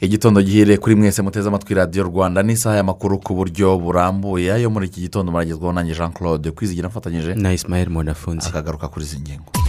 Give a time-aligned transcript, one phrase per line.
[0.00, 4.52] Igitondo gihire kuri mwese muteze amatwi radiyo rwanda n'isaha y'amakuru ku buryo burambuye.
[4.52, 9.04] Ayo muri iki gitondo muragezwaho nanjye jean claude kwizigira afatanyije na isimayeli munafunze akagaruka kuri
[9.06, 9.61] izi ngingo.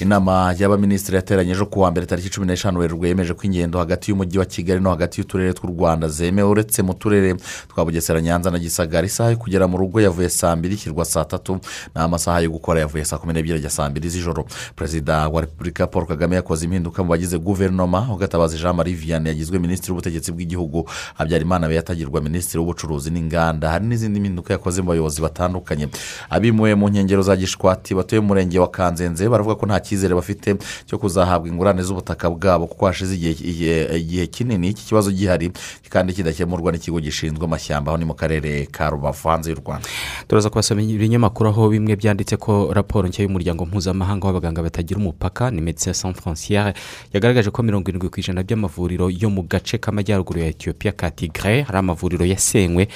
[0.00, 4.38] Inama y'abaminisitiri yateranye ejo kuwa mbere tariki cumi n'eshanu werurwe yemeje ko ingendo hagati y'umujyi
[4.38, 7.34] wa kigali no hagati y'uturere tw'u rwanda zemewe uretse mu turere
[7.68, 9.06] twa bugesera nyanza na gisagara.
[9.06, 11.58] Isaha yo kugera mu rugo yavuye saa mbiri ishyirwa saa tatu
[11.94, 14.46] naho amasaha yo gukora yavuye saa kumi n'ebyiri ajya saa mbiri z'ijoro.
[14.76, 19.58] Perezida wa repubulika paul kagame yakoze impinduka mu bagize guverinoma ugatabazi jean marie vianney yagizwe
[19.58, 23.70] minisitiri w'ubutegetsi bw'igihugu habyarimana yatagirwa minisitiri w'ubucuruzi n'inganda.
[23.70, 25.88] Hari n'izindi mpinduka yakoze mu bayobozi batandukanye.
[26.30, 30.56] Abimuwe mu nkengero za gishwati batuye mu murenge wa kanzenze baravuga ko nta cyizere bafite
[30.86, 35.50] cyo kuzahabwa ingurane z'ubutaka bwabo kuko hashize igihe kinini iki kibazo gihari
[35.88, 39.88] kandi kidakemurwa n'ikigo gishinzwe amashyamba aho ni mu karere ka rubavu hanze y'u rwanda.
[40.28, 45.60] Turaza kubasoma ibinyamakuru aho bimwe byanditse ko raporo nshya y'umuryango mpuzamahanga w'abaganga batagira umupaka ni
[45.60, 46.74] medecin sans frontiere
[47.12, 51.62] yagaragaje ko mirongo irindwi ku ijana by'amavuriro yo mu gace k'amajyaruguru ya etiyopiya ka tigre
[51.64, 52.88] hari amavuriro yasenywe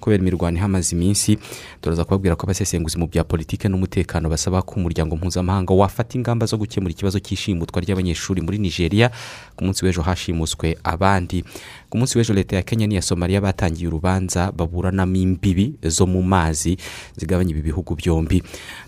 [0.00, 1.38] kubera imirwano ihamaze iminsi.
[1.80, 6.56] Turaza kubabwira ko abasesenguzi mu bya politiki n'umutekano basaba ko umuryango mpuzamahanga wafata ingamba zo
[6.56, 9.10] gukemura ikibazo cy'ishimutwa ry'abanyeshuri muri nigeria
[9.56, 11.44] ku munsi w'ejo hashimuswe abandi.
[11.90, 16.76] Ku munsi w'ejo leta ya kenya n'iya somaliya batangiye urubanza baburanamo imbibi zo mu mazi
[17.16, 18.42] zigabanya ibi bihugu byombi.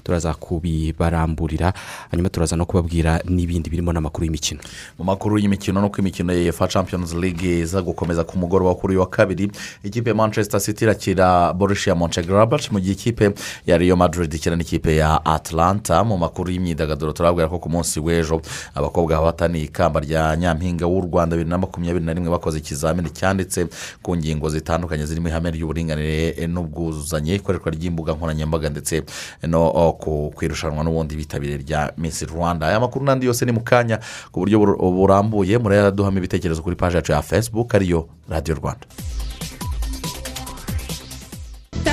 [0.04, 1.72] Turaza kubibaramburira
[2.10, 4.60] hanyuma turaza no kubabwira n'ibindi birimo n'amakuru y'imikino.
[4.98, 9.00] Mu makuru y'imikino no imikino ya efa champions league iza gukomeza ku mugoroba kuri uyu
[9.00, 9.50] wa kabiri
[9.84, 13.30] ikipe ya manchester city irakira borussia monchegrabach mu gihe ikipe
[13.66, 16.04] ya Real madrid ikina n'ikipe ya atlanta.
[16.04, 17.12] Mu makuru y'imyidagaduro
[17.42, 18.40] turabwira ko ku munsi w'ejo
[18.74, 23.66] abakobwa bahataniye ikamba rya nyampinga w'u rwanda bibiri na makumyabiri na rimwe bakoze ikizamini cyanditse
[24.02, 29.02] ku ngingo zitandukanye zirimo ihame ry'uburinganire n'ubwuzuzanye ikoreshwa ry'imbuga nkoranyambaga ndetse
[29.46, 32.66] no ku irushanwa n'ubundi bitabiriye rya misi rwanda.
[32.68, 33.98] Aya makuru n'andi yose ni mu kanya
[34.30, 38.86] ku buryo burambuye murayaduhamo ibitekerezo kuri paji yacu ya facebook ariyo radiyo rwanda.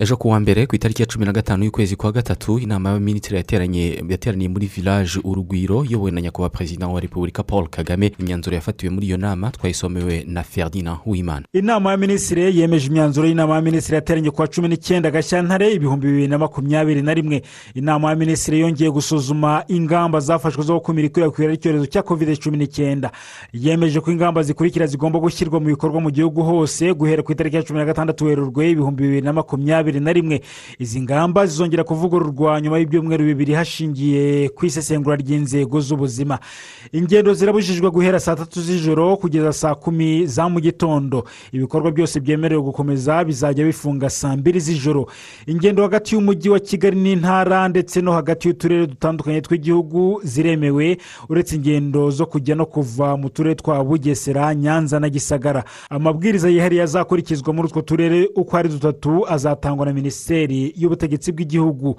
[0.00, 3.36] Ejo ku wa mbere ku itariki ya cumi na gatanu y'ukwezi kwa gatatu inama y'abaminisitiri
[4.08, 8.12] yateraniye muri village urugwiro iyobowe na nyakubahwa perezida wa repubulika paul kagame.
[8.18, 13.94] Imyanzuro yafatiwe muri iyo nama twayisomewe na ferdinand wimana inama y'abaminisitiri yemeje imyanzuro y'inama y'abaminisitiri
[13.94, 17.42] yateranye ku wa cumi n'icyenda gashyantare ibihumbi bibiri na makumyabiri na rimwe.
[17.74, 23.12] Inama y'abaminisitiri yongeye gusuzuma ingamba zafashwe zo gukumira ikwirakwira ry'icyorezo cya kovide cumi n'icyenda
[23.52, 27.62] yemeje ko ingamba zikurikira zigomba gushyirwa mu bikorwa mu gihugu hose guhera ku itariki ya
[27.62, 30.40] cumi na gatandatu werurwe ibihumbi bibiri na makumyabiri na rimwe.
[30.78, 36.38] Izi ngamba zizongera kuvugururwa nyuma y'ibyumweru bibiri hashingiye ku isesengura ry'inzego z'ubuzima.
[36.92, 41.24] Ingendo zirabujijwe guhera saa tatu z'ijoro kugeza saa kumi za mu gitondo.
[41.52, 45.06] Ibikorwa byose byemerewe gukomeza bizajya bifunga saa mbiri z'ijoro.
[45.46, 50.96] Ingendo hagati y'umujyi wa kigali n'intara ndetse no hagati y'uturere dutandukanye tw'igihugu ziremewe
[51.28, 55.64] uretse ingendo zo kujya no kuva mu turere twa bugesera nyanza na gisagara.
[55.90, 61.96] Amabwiriza yihariye azakurikizwa muri utwo turere uko ari dutatu azatangwa na minisiteri y'ubutegetsi bw'igihugu.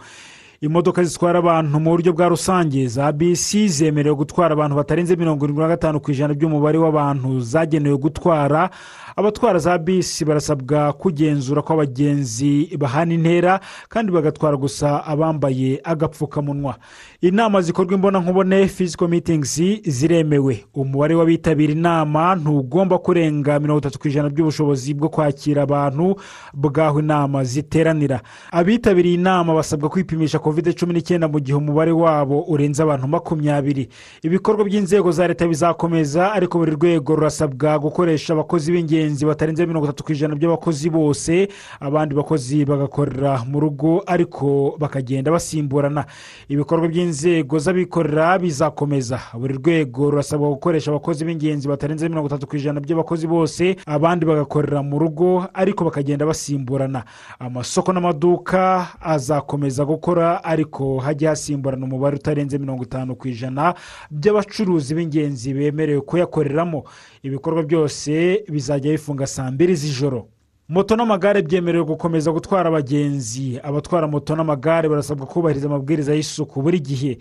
[0.62, 5.62] Imodoka zitwara abantu mu buryo bwa rusange za bisi zemerewe gutwara abantu batarenze mirongo irindwi
[5.64, 8.70] na gatanu ku ijana by'umubare w'abantu zagenewe gutwara.
[9.16, 13.60] Abatwara za bisi barasabwa kugenzura ko abagenzi bahana intera
[13.90, 16.76] kandi bagatwara gusa abambaye agapfukamunwa.
[17.22, 20.66] Inama zikorwa imbonankubone fiziko mitingizi ziremewe.
[20.74, 26.16] Umubare w'abitabira inama ntugomba kurenga mirongo itatu ku ijana by'ubushobozi bwo kwakira abantu
[26.54, 28.22] bw'aho inama ziteranira.
[28.52, 33.90] Abitabiriye inama basabwa kwipimisha kovide cumi n'icyenda mu gihe umubare wabo urenze abantu makumyabiri.
[34.24, 40.04] Ibikorwa by'inzego za leta bizakomeza ariko buri rwego rurasabwa gukoresha abakozi b'ingenzi batarenze mirongo itatu
[40.04, 41.48] ku ijana by'abakozi bose.
[41.80, 46.06] Abandi bakozi bagakorera mu rugo ariko bakagenda basimburana.
[46.50, 49.20] Ibikorwa by'inzego z'abikorera bizakomeza.
[49.34, 54.84] Buri rwego rurasabwa gukoresha abakozi b'ingenzi batarenze mirongo itatu ku ijana by'abakozi bose abandi bagakorera
[54.84, 57.04] mu rugo ariko bakagenda basimburana.
[57.40, 63.74] Amasoko n'amaduka azakomeza gukora ariko hajya hasimburana umubare utarenze mirongo itanu ku ijana
[64.12, 66.84] by'abacuruzi b'ingenzi bemerewe kuyakoreramo.
[67.24, 70.28] Ibikorwa byose bizajya bifunga saa mbiri z'ijoro.
[70.72, 73.60] Moto n'amagare byemerewe gukomeza gutwara abagenzi.
[73.64, 77.18] Abatwara moto n'amagare barasabwa kubahiriza amabwiriza y'isuku buri gihe.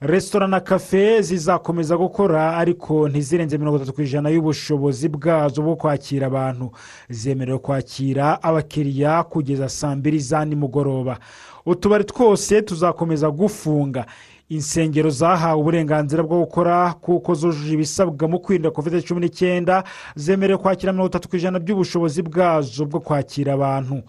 [0.00, 6.26] Resitora na kafe zizakomeza gukora ariko ntizirenze mirongo itatu ku ijana y'ubushobozi bwazo bwo kwakira
[6.26, 6.70] abantu.
[7.10, 11.18] Zemerewe kwakira abakiriya kugeza saa mbiri za nimugoroba.
[11.66, 14.06] Utubari twose tuzakomeza gufunga.
[14.48, 19.84] Insengero zahawe uburenganzira bwo gukora kuko zujuje ibisabwa mu kwirinda kovide cumi n'icyenda
[20.16, 24.02] zemerewe kwakira mirongo itatu ku ijana by'ubushobozi bwazo bwo kwakira abantu.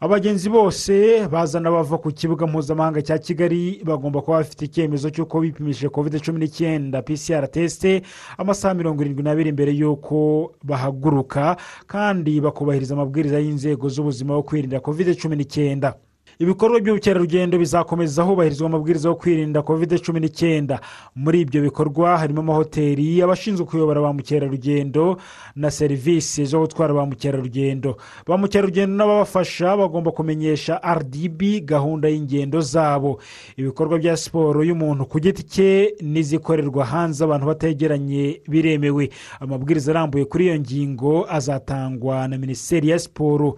[0.00, 5.88] Abagenzi bose bazana bava ku kibuga mpuzamahanga cya kigali bagomba kuba bafite icyemezo cy'uko bipimishije
[5.90, 8.02] kovide cumi n'icyenda pcr tesite
[8.38, 11.56] amasaha mirongo irindwi n'abiri mbere y'uko bahaguruka
[11.90, 15.94] kandi bakubahiriza amabwiriza y'inzego z'ubuzima yo kwirinda kovide cumi n'icyenda
[16.38, 20.80] ibikorwa by'ubukerarugendo bizakomeza hubahirizwa amabwiriza yo kwirinda kovide cumi n'icyenda
[21.16, 25.18] muri ibyo bikorwa harimo amahoteli abashinzwe kuyobora ba mukerarugendo
[25.56, 27.96] na serivisi zo gutwara ba mukerarugendo.
[28.26, 33.18] Ba mukerarugendo n'ababafasha bagomba kumenyesha rdb gahunda y'ingendo zabo.
[33.58, 39.10] Ibikorwa bya siporo y'umuntu ku giti cye n'izikorerwa hanze abantu bategeranye biremewe.
[39.42, 43.56] Amabwiriza arambuye kuri iyo ngingo azatangwa na minisiteri ya siporo.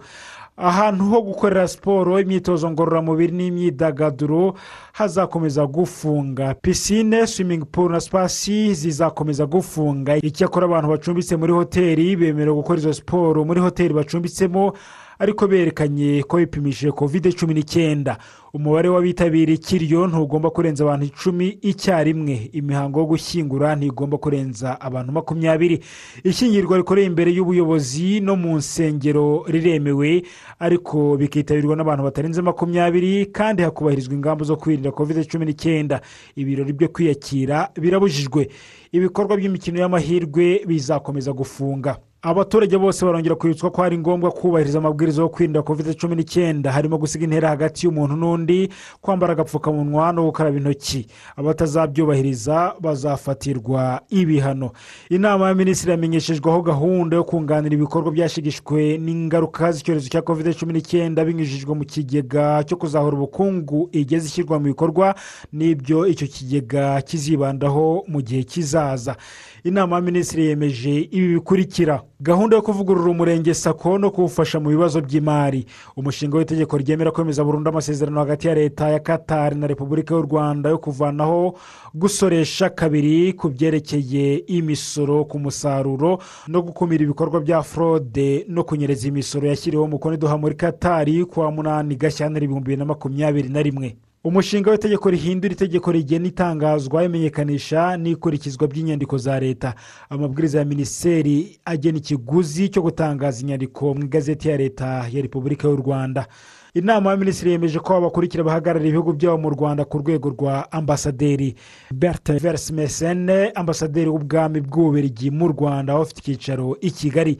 [0.57, 4.53] Ahantu ho gukorera siporo imyitozo ngororamubiri n'imyidagaduro
[4.93, 6.53] hazakomeza gufunga.
[6.53, 10.17] Pisine swimingi puru na sipasi zizakomeza gufunga.
[10.17, 13.45] Icyakora abantu bacumbitse muri hoteli bemerewe gukora izo siporo.
[13.45, 14.73] Muri hoteli bacumbitsemo
[15.21, 18.17] ariko berekanye ko bipimishije kovide cumi n'icyenda
[18.53, 22.49] umubare w'abitabiriye ikiriyo ntugomba kurenza abantu icumi icyarimwe.
[22.57, 25.79] Imihango yo gushyingura ntigomba kurenza abantu makumyabiri.
[26.25, 30.23] Ishyingirwa rikoreye imbere y'ubuyobozi no mu nsengero riremewe
[30.59, 36.01] ariko bikitabirwa n'abantu batarenze makumyabiri kandi hakubahirizwa ingamba zo kwirinda kovide cumi n'icyenda
[36.35, 38.49] ibirori byo kwiyakira birabujijwe.
[38.91, 41.95] Ibikorwa by'imikino y'amahirwe bizakomeza gufunga.
[42.23, 46.71] Abaturage bose barongera kwibutswa ko ari ngombwa kubahiriza amabwiriza yo kwirinda kovide cumi n'icyenda.
[46.71, 48.69] Harimo gusiga intera hagati y'umuntu n'undi
[49.01, 51.07] kwambara agapfukamunwa no gukaraba intoki.
[51.35, 54.71] Abatazabyubahiriza bazafatirwa ibihano.
[55.09, 61.25] Inama ya minisitiri yamenyeshejweho gahunda yo kunganira ibikorwa byashigishwe n'ingaruka z'icyorezo cya kovide cumi n'icyenda
[61.25, 65.15] binyujijwe mu kigega cyo kuzahura ubukungu igeze ishyirwa mu bikorwa
[65.53, 69.17] n'ibyo icyo kigega kizibandaho mu gihe kizaza.
[69.63, 72.01] Inama ya minisitiri yemeje ibi bikurikira.
[72.19, 75.65] Gahunda yo kuvugurura umurenge sako no kuwufasha mu bibazo by'imari.
[75.95, 80.69] Umushinga w'itegeko ryemera kwemeza burundu amasezerano hagati ya leta ya katari na repubulika y'u rwanda
[80.69, 81.57] yo kuvanaho
[81.93, 89.47] gusoresha kabiri ku byerekeye imisoro ku musaruro no gukumira ibikorwa bya forode no kunyereza imisoro
[89.47, 93.95] yashyiriweho umukono iduha muri katari kuwa munani gashyantare ibihumbi bibiri na makumyabiri na rimwe.
[94.23, 99.73] Umushinga w'itegeko rihindura itegeko rigena itangazwa imenyekanisha n'ikurikizwa by'inyandiko za leta.
[100.09, 105.75] Amabwiriza ya minisiteri agena ikiguzi cyo gutangaza inyandiko mu igazeti ya leta ya repubulika y'u
[105.75, 106.27] rwanda.
[106.73, 111.55] Inama ya minisitiri yemeje ko abakurikira bahagarariye ibihugu byabo mu rwanda ku rwego rwa ambasaderi
[111.91, 117.37] bertin versimesene ambasaderi w'ubwami bw'ububerigi mu rwanda aho afite icyicaro i kigali.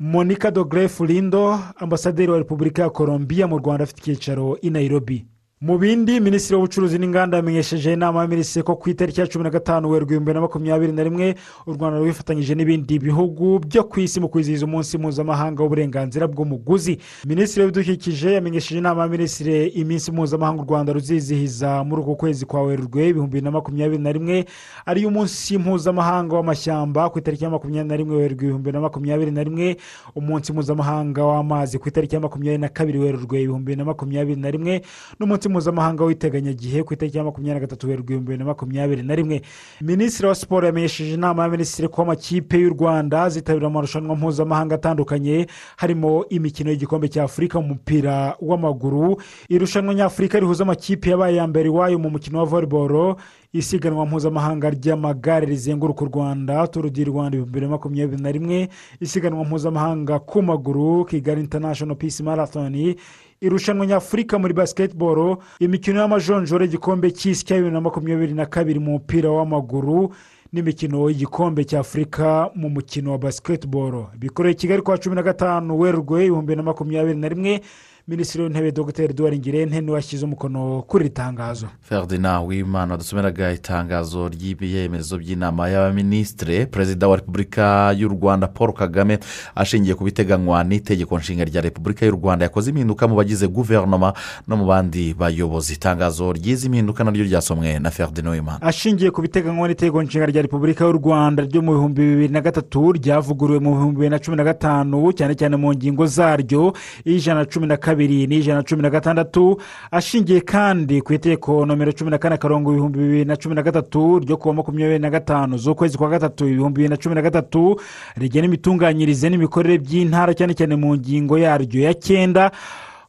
[0.00, 5.26] Monica dogrefu lindo ambasaderi wa repubulika ya colombia mu rwanda afite icyicaro i nairobi.
[5.62, 9.50] Mu bindi minisitiri w'ubucuruzi n'inganda yamenyesheje inama ya minisitiri ko ku itariki ya cumi na
[9.50, 11.34] gatanu werurwe ibihumbi na makumyabiri na rimwe
[11.66, 16.98] u rwanda rwifatanyije n'ibindi bihugu byo ku isi mu kwizihiza umunsi mpuzamahanga w'uburenganzira bw'umuguzi.
[17.26, 22.62] Minisitiri w'ibidukikije yamenyesheje inama ya minisitiri iminsi mpuzamahanga u rwanda ruzizihiza muri uku kwezi kwa
[22.62, 24.44] werurwe ibihumbi bibiri na makumyabiri na rimwe
[24.86, 29.30] ariyo umunsi mpuzamahanga w'amashyamba ku itariki ya makumyabiri na rimwe werurwe ibihumbi bibiri na makumyabiri
[29.30, 29.76] na rimwe
[30.18, 34.50] umunsi mpuzamahanga w'amazi ku itariki ya makumyabiri na kabiri werurwe ibihumbi bibiri na makumyabiri na
[34.50, 34.82] rimwe
[35.20, 39.14] n'umunsi mpuzamahanga w'iteganyagihe ku itariki ya makumyabiri na gatatu werurwe ibihumbi bibiri na makumyabiri na
[39.14, 39.42] rimwe.
[39.80, 45.46] Minisitiri wa siporo yamenyesheje inama ya minisitiri ko amakipe y'u rwanda azitabira amarushanwa mpuzamahanga atandukanye
[45.76, 49.20] harimo imikino y'igikombe cya afurika mu mupira w'amaguru.
[49.48, 53.16] Irushanwa nyafurika rihuza amakipe yabaye ya mbere iwayo mu mukino wa volleyball.
[53.52, 58.68] Isiganwa mpuzamahanga ry'amagare rizenguruka u rwanda turu di rwanda ibihumbi bibiri na makumyabiri na rimwe.
[59.00, 62.94] Isiganwa mpuzamahanga ku maguru kigali international peace marathon.
[63.42, 68.90] Irushanwa nyafurika muri basiketiboro imikino y'amajonjora igikombe cy'isi cya bibiri na makumyabiri na kabiri mu
[69.02, 70.14] mupira w'amaguru
[70.52, 76.56] n'imikino y'igikombe cy'afurika mu mukino wa basiketiboro bikoreye kigali kwa cumi na gatanu werurwe ibihumbi
[76.56, 77.60] na makumyabiri na rimwe
[78.08, 79.02] minisitiri w'intebe dr.
[79.10, 81.66] Eduard ngirente ni we washyize umukono kuri iri tangazo.
[81.80, 89.18] Ferdinand wimana dusomeraga itangazo ry'ibiyemezo by'inama y'abaminisitire perezida wa repubulika y'u rwanda paul kagame
[89.54, 94.12] ashingiye ku biteganywa n'itegeko nshinga rya repubulika y'u rwanda yakoze impinduka mu bagize guverinoma
[94.48, 95.72] no mu bandi bayobozi.
[95.74, 100.84] Itangazo ry'izi mpinduka naryo ryasomwe na ferdinand wimana ashingiye ku biteganywa n'itegeko nshinga rya repubulika
[100.84, 104.44] y'u rwanda ryo mu bihumbi bibiri na gatatu ryavuguruwe mu bihumbi bibiri na cumi na
[104.44, 106.72] gatanu cyane cyane mu ngingo zaryo
[107.06, 111.92] iy'ijana na cumi na kabiri n'ijana na cumi na gatandatu ashingiye kandi ku itegeko nomero
[111.92, 115.58] cumi na kane akarongo ibihumbi bibiri na cumi na gatatu ryo kuwa makumyabiri na gatanu
[115.58, 117.76] z'ukwezi kwa gatatu ibihumbi bibiri na cumi na gatatu
[118.16, 122.50] rigena imitunganyirize n'imikorere by'intara cyane cyane mu ngingo yaryo ya cyenda.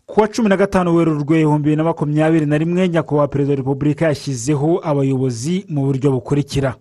[0.06, 4.06] Kuwa cumi na gatanu werurwe ibihumbi bibiri na makumyabiri na rimwe nyakubahwa perezida wa repubulika
[4.06, 6.75] yashyizeho abayobozi mu buryo bukurikira.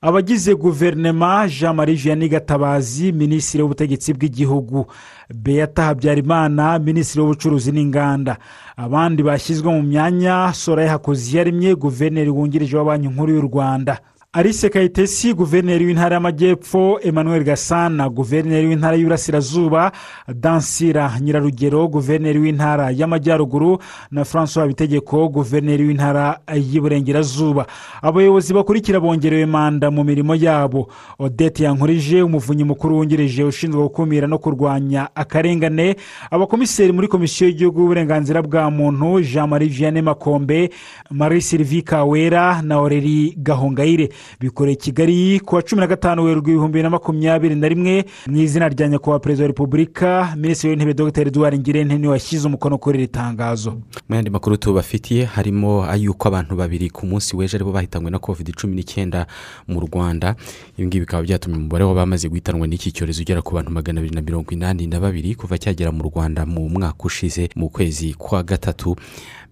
[0.00, 4.86] Abagize guverinoma jean marie vianney gatabazi minisitiri w'ubutegetsi bw'igihugu
[5.34, 8.36] beata habyarimana minisitiri w'ubucuruzi n'inganda.
[8.76, 13.98] Abandi bashyizwe mu myanya soraya hakuziyaremye guverineri wungirije wa banki nkuru y'u rwanda.
[14.32, 18.08] Alice kayitesi guverineri w'intara y'amajyepfo emmanuel gasana.
[18.08, 19.92] Guverineri w'intara y'Iburasirazuba
[20.34, 21.88] dansira nyirarugero.
[21.88, 23.78] Guverineri w'intara y'amajyaruguru
[24.10, 25.28] na francois bitegeko.
[25.28, 27.66] Guverineri w'intara y'iburengerazuba
[28.02, 30.88] abayobozi bakurikira bongerewe manda mu mirimo yabo.
[31.18, 35.96] Odette yankurije umuvunyi mukuru wungirije ushinzwe gukumira no kurwanya akarengane.
[36.30, 40.70] Abakomiseri muri komisiyo y'igihugu y'uburenganzira bwa muntu jean marie vianney makombe
[41.10, 44.08] marie sylvie kawera na oreri gahongayire.
[44.40, 48.36] Bikoreye kigali ku wa cumi na gatanu werurwe ibihumbi bibiri na makumyabiri na rimwe mu
[48.36, 51.28] izina rya nyakubahwa perezida wa repubulika minisitiri w'intebe dr.
[51.28, 53.70] Eduard ngirente ni we washyize umukono kuri iri tangazo.
[54.08, 58.18] Mu yandi makuru tubafitiye harimo ay'uko abantu babiri ku munsi w'ejo ari bo bahitanywe na
[58.18, 59.26] covid cumi n'icyenda
[59.68, 60.34] mu rwanda.
[60.78, 64.22] Ibi ngibi bikaba byatumye umubare w'abamaze guhitanwa n'iki cyorezo ugera ku bantu magana abiri na
[64.22, 68.96] mirongo inani na babiri kuva cyagera mu rwanda mu mwaka ushize mu kwezi kwa gatatu.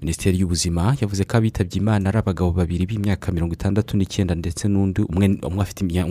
[0.01, 5.01] Minisiteri y'ubuzima yavuze ko abitabye imana ari abagabo babiri b'imyaka mirongo itandatu n'icyenda ndetse n'undi
[5.03, 5.41] umwe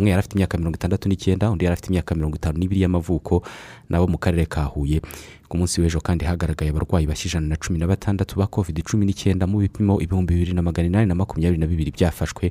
[0.10, 3.44] yari afite imyaka mirongo itandatu n'icyenda undi yari afite imyaka mirongo itanu n'ibiri y'amavuko
[3.89, 5.01] nabo mu karere ka huye.
[5.48, 9.06] Ku munsi w'ejo kandi hagaragaye abarwayi bashya ijana na cumi na batandatu ba covid cumi
[9.06, 12.50] n'icyenda mu bipimo ibihumbi bibiri na magana inani na makumyabiri na bibiri byafashwe.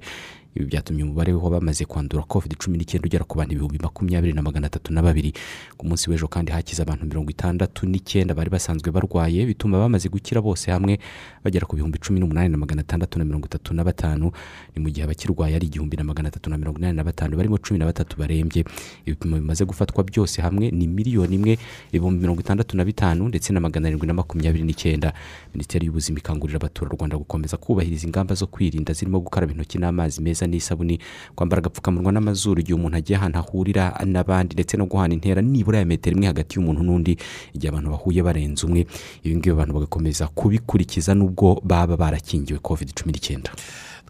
[0.55, 4.67] Ibi byatumye umubare w'abamaze kwandura covid cumi n'icyenda ugera ku bantu ibihumbi makumyabiri na magana
[4.67, 5.33] atatu na babiri.
[5.77, 10.39] Ku munsi w'ejo kandi hakize abantu mirongo itandatu n'icyenda bari basanzwe barwaye bituma bamaze gukira
[10.41, 10.99] bose hamwe
[11.45, 14.31] bagera ku bihumbi cumi n'umunani na magana atandatu na mirongo itatu na batanu.
[14.77, 17.59] Ni mu gihe abakirwaye ari igihumbi na magana atatu na mirongo inani na batanu barimo
[17.59, 18.65] cumi na batatu barembye.
[19.07, 21.59] Ibipimo bimaze gufatwa byose hamwe ni miliyoni imwe
[21.91, 25.11] ibihumbi mirongo itandatu na bitanu ndetse na magana arindwi na makumyabiri n'icyenda.
[25.55, 30.99] Minisiteri y'ubuzima ikangurira abaturarwanda gukomeza kubahiriza ingamba zo kwirinda zirimo gukaraba intoki n'amazi meza n'isabuni
[31.35, 35.85] kwambara agapfukamunwa n'amazuru igihe umuntu agiye ahantu ahurira n'abandi ndetse no guhana intera nibura ya
[35.85, 37.17] metero imwe hagati y'umuntu n'undi
[37.55, 38.87] igihe abantu bahuye barenze umwe.
[39.25, 43.51] Ibi ngibi abantu bagakomeza kubikurikiza n'ubwo baba barakingiwe covid cumi n'icyenda.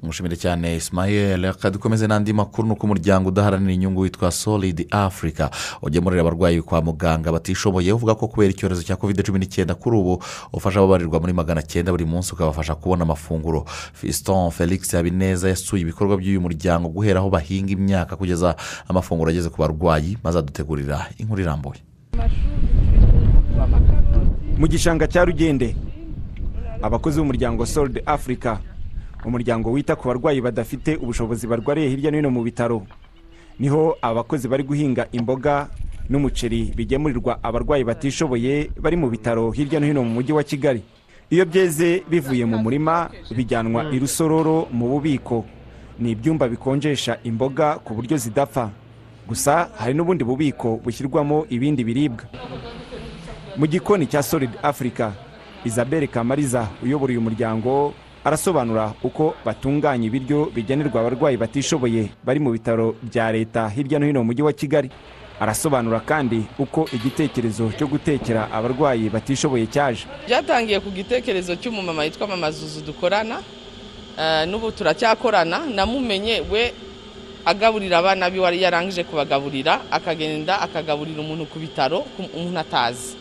[0.05, 5.51] Tumushimire cyane isimayeli reka dukomeze n'andi makuru ni uko umuryango udaharanira inyungu witwa solidi afurika
[5.83, 10.23] ugemurira abarwayi kwa muganga batishoboye uvuga ko kubera icyorezo cya covid cumi n'icyenda kuri ubu
[10.53, 13.65] ufasha ababarirwa muri magana cyenda buri munsi ukabafasha kubona amafunguro.
[13.93, 18.57] Fiston felix habineza yasuye ibikorwa by'uyu muryango guhera aho bahinga imyaka kugeza
[18.89, 21.81] amafunguro ageze ku barwayi maze adutegurira inkuru irambuye
[24.61, 25.73] mu gishanga cya rugende
[26.83, 28.61] abakozi b'umuryango solidi afurika
[29.25, 32.83] umuryango wita ku barwayi badafite ubushobozi barwariye hirya no hino mu bitaro.
[33.59, 35.69] Niho abakozi bari guhinga imboga
[36.09, 40.83] n'umuceri bigemurirwa abarwayi batishoboye bari mu bitaro hirya no hino mu mujyi wa kigali.
[41.31, 45.45] Iyo byeze bivuye mu murima bijyanwa i rusororo mu bubiko.
[45.99, 48.71] Ni ibyumba bikonjesha imboga ku buryo zidapfa.
[49.29, 52.25] Gusa hari n'ubundi bubiko bushyirwamo ibindi biribwa.
[53.57, 55.13] Mu gikoni cya solidi afurika
[55.65, 62.97] isabelle kamariza uyobora uyu muryango arasobanura uko batunganya ibiryo bigenerwa abarwayi batishoboye bari mu bitaro
[63.03, 64.91] bya leta hirya no hino mu mujyi wa kigali.
[65.41, 70.07] Arasobanura kandi uko igitekerezo cyo gutekera abarwayi batishoboye cyaje.
[70.27, 73.43] Byatangiye ku gitekerezo cy'umumama witwa mama zuzu dukorana
[74.47, 76.73] n'ubu turacyakorana namumenye we
[77.45, 83.19] agaburira abana be wari yarangije kubagaburira akagenda akagaburira umuntu ku bitaro umuntu atazi.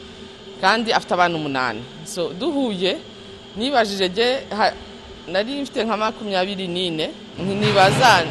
[0.62, 1.82] Kandi afite abana umunani.
[2.40, 2.98] Duhuye
[3.58, 4.46] nibajije
[5.32, 7.10] nari mfite nka makumyabiri n'ine.
[7.40, 8.26] Ntibaza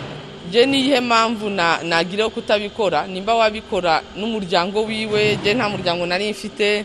[0.48, 1.50] njye niyihe mpamvu
[1.84, 3.06] nagireho kutabikora?
[3.06, 6.84] Nimba wabikora n'umuryango wiwe njye nta muryango nari mfite?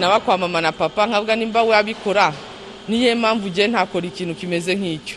[0.00, 2.32] Nawe kwa mama na papa nkavuga nimba wabikora
[2.88, 5.16] niyihe mpamvu njye ntakora ikintu kimeze nk'icyo?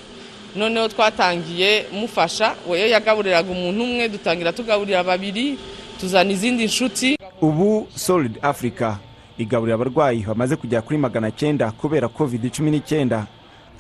[0.56, 5.58] Noneho twatangiye mufasha we yagaburiraga umuntu umwe dutangira tugaburira babiri
[6.00, 7.18] tuzana izindi nshuti.
[7.42, 8.98] Ubu solidi afurika
[9.38, 13.26] igaburira abarwayi bamaze kugera kuri magana cyenda kubera covid cumi n'icyenda.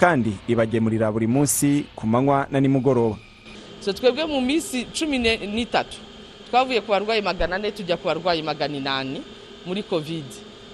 [0.03, 3.15] Kandi ibagemurira buri munsi ku manywa na nimugoroba.
[3.79, 5.95] Twebwe mu minsi cumi n'itatu
[6.51, 9.23] twavuye ku barwayi magana ane tujya ku barwayi magana inani
[9.65, 10.27] muri covid.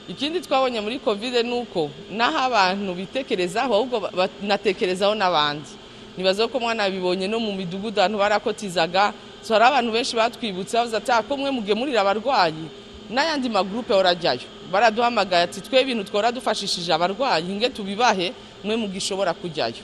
[0.10, 5.70] Ikindi twabonye muri covid ni uko n'aho abantu bitekerezaho ahubwo ba- banatekerezaho n'abandi.
[6.18, 9.14] Nibaza ko mwana bibonye no mu midugudu ahantu barakotizaga
[9.46, 12.66] hari abantu benshi batwibutse bavuze ati "Ah, ko mwe mugemurira abarwayi?
[13.14, 14.42] N'ayandi magurupe orajyayo
[14.74, 18.34] baraduhamagaye ati twe ibintu twora dufashishije abarwayi nge tubibahe?
[18.64, 19.84] Mwe mugishobora kujyayo.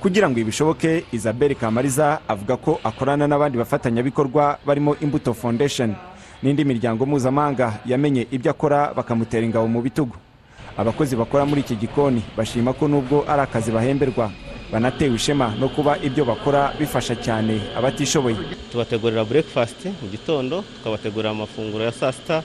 [0.00, 5.94] Kugira ngo ibi bishoboke isabelle kamariza avuga ko akorana n'abandi bafatanyabikorwa barimo imbuto foundation.
[6.42, 10.14] N'indi miryango mpuzamahanga yamenye ibyo akora bakamutera ingabo mu bitugu.
[10.78, 14.30] Abakozi bakora muri iki gikoni bashima ko nubwo ari akazi bahemberwa.
[14.72, 18.36] Banatewe ishema no kuba ibyo bakora bifasha cyane abatishoboye.
[18.70, 22.42] Tubategurira burekifasiti mu gitondo tukabategurira amafunguro ya saa sita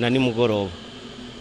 [0.00, 0.70] na nimugoroba.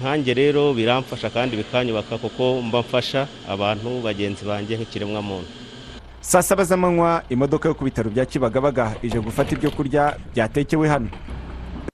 [0.01, 5.47] Nkanjye rero biramfasha kandi bikanyubaka kuko mba mfasha abantu bagenzi banjye nk'ikiremwamuntu.
[6.21, 11.09] Saa saba z'amanywa imodoka yo ku bitaro bya kibagabaga ije gufata ibyo kurya byatekewe hano.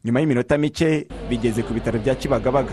[0.05, 2.71] Nyuma y'iminota mike bigeze ku bitaro bya kibagabaga.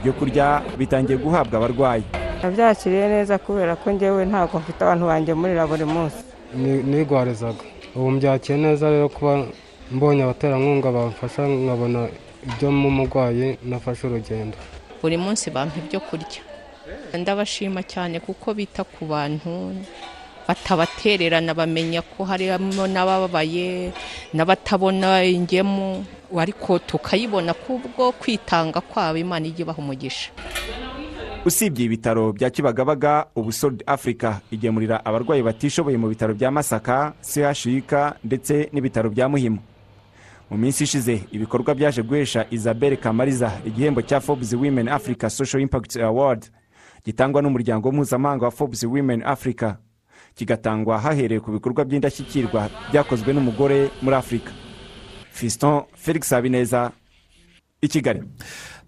[0.00, 2.04] Ibyo kurya bitangiye guhabwa abarwayi.
[2.42, 6.20] Nabyakiriye neza kubera ko ngewe ntabwo mfite abantu bangemurira buri munsi.
[6.56, 7.64] Ni- nigwarizaga
[7.96, 9.44] ubu mbyakiye neza rero kuba
[9.92, 12.08] mbonye abaterankunga bamfasha nkabona
[12.46, 14.56] ibyo mu murwayi nafashe urugendo.
[15.02, 16.40] Buri munsi bampa ibyo kurya.
[17.14, 19.74] Ndabashima cyane kuko bita ku bantu
[20.48, 23.92] batabatererana bamenya ko harimo n'abababaye
[24.34, 26.04] n'abatabona ingemu
[26.36, 30.30] ariko tukayibona kubwo kwitanga kwabo imana ijya ibaha umugisha.
[31.46, 37.14] Usibye ibitaro bya kibagabaga ubu solid africa igemurira abarwayi batishoboye mu bitaro bya masaka
[37.54, 37.92] chuk
[38.24, 39.58] ndetse n'ibitaro bya muhima.
[40.50, 45.96] Mu minsi ishize ibikorwa byaje guhesha isabelle kamariza igihembo cya forbes women africa social impact
[45.96, 46.46] award
[47.04, 49.74] gitangwa n'umuryango mpuzamahanga wa forbes women africa.
[50.34, 54.52] Kigatangwa haherewe ku bikorwa by'indashyikirwa byakozwe n'umugore muri afurika
[55.30, 56.90] fiston felix habineza
[57.80, 58.22] i kigali.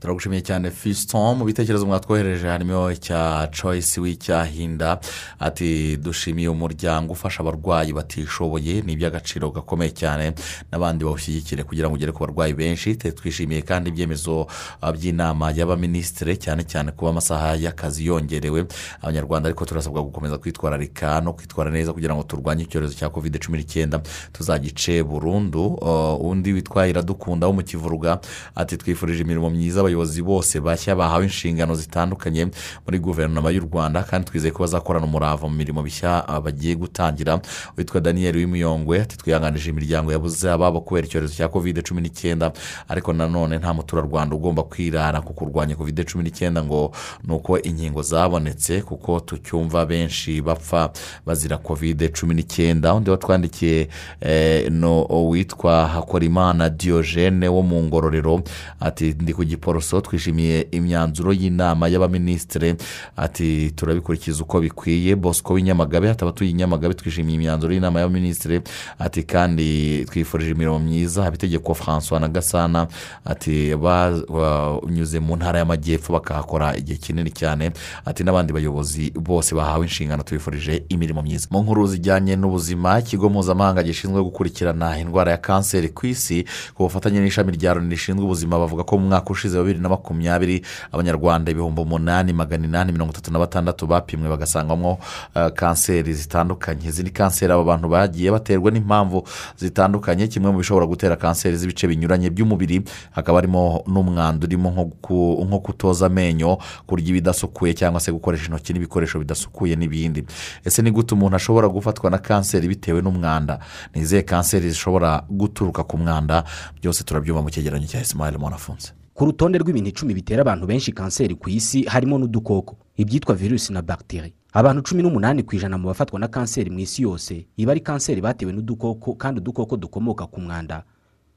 [0.02, 4.98] Turagushimiye cyane fiston mu bitekerezo mwatwohereje harimo icya choice w'icyahinda
[5.40, 10.34] ati dushimiye umuryango ufasha abarwayi batishoboye ni iby'agaciro gakomeye cyane
[10.72, 12.96] n'abandi bawushyigikire kugira ngo ugere ku barwayi benshi.
[12.96, 14.46] Twishimiye kandi ibyemezo
[14.82, 18.66] ah, by'inama y'abaminisitiri cyane cyane kuba amasaha y'akazi yongerewe.
[19.02, 23.58] Abanyarwanda ariko turasabwa gukomeza kwitwararika no kwitwara neza kugira ngo turwanye icyorezo cya covid cumi
[23.58, 24.02] n'icyenda.
[24.32, 28.18] Tuzagice burundu Uh, undi witwa iradukunda wo mu kivuruga.
[28.54, 32.48] Ati twifurije imirimo myiza abayobozi bose bashya bahawe inshingano zitandukanye
[32.86, 37.40] muri guverinoma y'u rwanda kandi twizeye ko bazakorana umurava mu mirimo mishya ah, bagiye gutangira.
[37.76, 42.52] Witwa daniel w'imiyongwe ati twihanganije imiryango yabuze ababo kubera icyorezo cya covid cumi n'icyenda
[42.88, 46.92] ariko nanone nta muturarwanda ugomba kwirara ku kurwanya covid cumi n'icyenda ngo
[47.24, 50.90] ni uko inkingo zabonetse kuko tucyumva benshi bapfa
[51.26, 52.94] bazira covid cumi n'icyenda.
[52.94, 53.88] Undi watwandikiye
[54.20, 58.42] eh, no witwa hakorimana diogene wo mu ngororero
[58.80, 62.74] ati ndi ku giporoso twishimiye imyanzuro y'inama y'abaminisitiri.
[63.16, 65.16] Ati turabikurikiza uko bikwiye.
[65.16, 68.60] Bosco w'inyamagabe ati abatuye i nyamagabe twishimiye imyanzuro y'inama y'abaminisitiri.
[68.98, 72.86] Ati kandi twifurije imirimo myiza habitegeko francois na gasana.
[73.24, 77.72] Ati banyuze mu ntara y'amajyepfo bakahakora igihe kinini cyane.
[78.04, 81.48] Ati n'abandi bayobozi bose bahawe inshingano tubifurije imirimo myiza.
[81.50, 87.20] Mu nkuru zijyanye n'ubuzima ikigo mpuzamahanga gishinzwe gukurikirana indwara ya kanseri ku isi ku bufatanye
[87.20, 91.80] n'ishami rya loni rishinzwe ubuzima bavuga ko mu mwaka ushize bibiri na makumyabiri abanyarwanda ibihumbi
[91.80, 94.98] umunani magana inani mirongo itatu na batandatu bapimwe bagasangwamo
[95.34, 96.88] eh, kanseri zitandukanye.
[96.88, 99.24] Izi ni kanseri aba bantu bagiye baterwa n'impamvu
[99.56, 100.28] zitandukanye.
[100.28, 105.58] Kimwe mu bishobora gutera kanseri z'ibice binyuranye by'umubiri hakaba harimo n'umwanda urimo nko ku- nko
[105.58, 110.24] kutoza amenyo kurya ibidasukuye cyangwa se gukoresha intoki n'ibikoresho bidasukuye n'ibindi.
[110.64, 113.58] Ese ni gute umuntu ashobora gufatwa na kanseri bitewe n'umwanda?
[113.94, 116.44] Ni izihe kanseri zishobora guturuka ku mwanda?
[116.82, 121.34] Byose turabyumva mu cyegeranyo cya esimayeli monafunze ku rutonde rw'ibintu icumi bitera abantu benshi kanseri
[121.38, 122.74] ku isi harimo n'udukoko.
[122.96, 127.02] Ibyitwa virusi na bagiteri abantu cumi n'umunani ku ijana mu bafatwa na kanseri mu isi
[127.06, 130.82] yose iba ari kanseri batewe n'udukoko kandi udukoko dukomoka ku mwanda.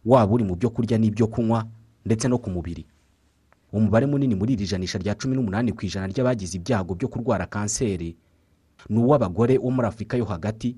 [0.05, 1.61] Waba uri mu byo kurya n'ibyo kunywa
[2.05, 2.85] ndetse no ku mubiri.
[3.69, 8.17] Umubare munini muri iri janisha rya cumi n'umunani ku ijana ry'abagize ibyago byo kurwara kanseri
[8.89, 10.73] ni uw'abagore wo muri afurika yo hagati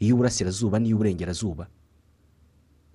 [0.00, 1.68] iy'uburasirazuba n'iy'uburengerazuba.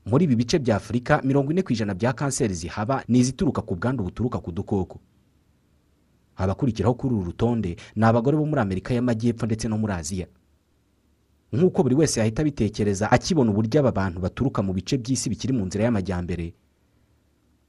[0.06, 3.76] Muri ibi bice bya afurika mirongo ine ku ijana bya kanseri zihaba ni izituruka ku
[3.76, 5.00] bwandu buturuka ku dukoko.
[6.36, 10.28] Abakurikiraho kuri uru rutonde ni abagore bo muri amerika y'amajyepfo ndetse no muri aziya.
[11.54, 15.66] Nk'uko buri wese yahita abitekereza akibona uburyo aba bantu baturuka mu bice by'isi bikiri mu
[15.66, 16.54] nzira y'amajyambere.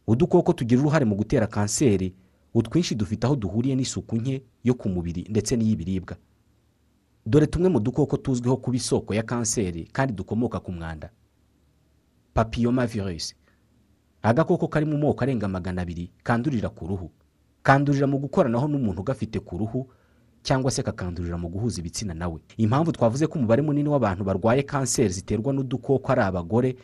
[0.06, 2.14] Udukoko tugira uruhare mu gutera kanseri
[2.54, 6.16] utwinshi dufite aho duhuriye n'isuku nke yo ku mubiri ndetse n'iy'ibiribwa.
[7.26, 11.10] Dore tumwe mu dukoko tuzwiho kuba isoko ya kanseri kandi dukomoka ku mwanda.
[12.34, 13.34] Papiyoma virusi
[14.22, 17.10] agakoko kari mu moko arenga magana abiri kandurira ku ruhu.
[17.62, 19.86] Kandurira mu gukoranaho n'umuntu ugafite ku ruhu
[20.42, 25.08] cyangwa se kakandurira mu guhuza ibitsina nawe impamvu twavuze ko umubare munini w'abantu barwaye kanseri
[25.14, 26.76] ziterwa n'udukoko ari abagore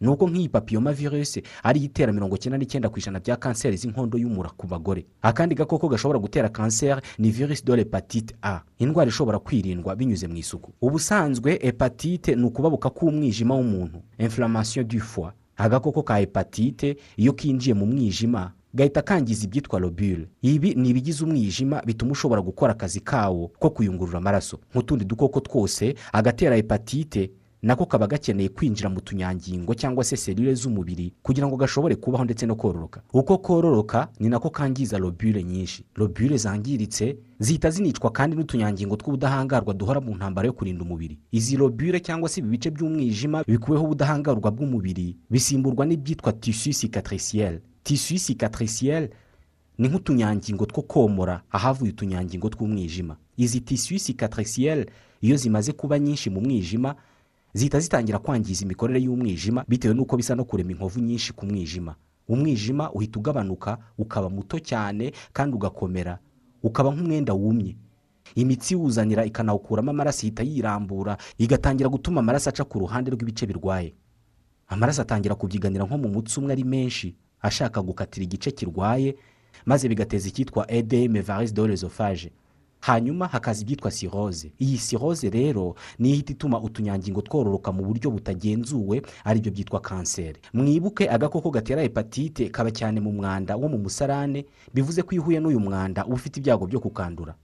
[0.00, 4.18] ni uko nk'iyi papiyoma virusi ariyo itera mirongo icyenda n'icyenda ku ijana bya kanseri z'inkondo
[4.18, 5.06] y'umura ku bagore.
[5.22, 8.60] Akandi gakoko gashobora gutera kanseri ni virusi de hepatite a.
[8.78, 10.72] Indwara ishobora kwirindwa binyuze mu isuku.
[10.80, 14.02] Ubusanzwe hepatite ni ukubabuka k'umwijima w'umuntu.
[14.18, 15.32] Inflammation du foie.
[15.56, 20.28] Agakoko ka hepatite iyo kinjiye mu mwijima gahita kangiza ibyitwa lobule.
[20.42, 24.58] Ibi ni ibigize umwijima bituma ushobora gukora akazi kawo ko kuyungurura amaraso.
[24.74, 27.30] Nk'utundi dukoko twose agatera hepatite
[27.64, 32.46] nako kaba gakeneye kwinjira mu tunyangingo cyangwa se selule z'umubiri kugira ngo gashobore kubaho ndetse
[32.46, 33.00] no kororoka.
[33.12, 35.84] Uko kororoka ni nako kangiza lobule nyinshi.
[35.96, 41.18] Lobule zangiritse zihita zinicwa kandi n'utunyangingo tw'ubudahangarwa duhora mu ntambara yo kurinda umubiri.
[41.32, 47.60] Izi lobule cyangwa se ibi bice by'umwijima bikuweho ubudahangarwa bw'umubiri bisimburwa n'ibyitwa tissu cicatriciel.
[47.82, 49.08] Tissu cicatriciel
[49.78, 53.16] ni nk'utunyangingo two komora ahavuye utunyangingo tw'umwijima.
[53.36, 54.86] Izi tissu cicatriciel
[55.20, 56.94] iyo zimaze kuba nyinshi mu mwijima
[57.54, 61.94] zihita zitangira kwangiza imikorere y'umwijima bitewe n'uko bisa no kurema inkovu nyinshi ku mwijima.
[62.28, 66.18] Umwijima uhita ugabanuka ukaba muto cyane kandi ugakomera
[66.62, 67.76] ukaba nk'umwenda wumye.
[68.34, 73.94] Imitsi iwuzanira ikanawukuramo amaraso ihita yirambura igatangira gutuma amaraso aca ku ruhande rw'ibice birwaye.
[74.68, 79.14] Amaraso atangira kubyiganira nko mu mutsi umwe ari menshi ashaka gukatira igice kirwaye
[79.66, 82.32] maze bigateza icyitwa edm varisi de l'esophage
[82.84, 89.00] hanyuma hakaza ibyitwa siroze iyi siroze rero niyo ihita ituma utunyangingo twororoka mu buryo butagenzuwe
[89.24, 90.40] ari byo byitwa kanseri.
[90.52, 94.44] Mwibuke agakoko gatera hepatite kaba cyane mu mwanda wo mu musarane
[94.74, 97.34] bivuze ko iyo uhuye n'uyu mwanda uba ufite ibyago byo kukandura.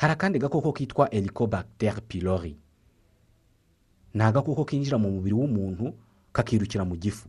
[0.00, 2.56] Hari akandi gakoko kitwa helicobacter pylori.
[4.14, 5.92] Ni agakoko kinjira mu mubiri w'umuntu
[6.32, 7.28] kakirukira mu gifu.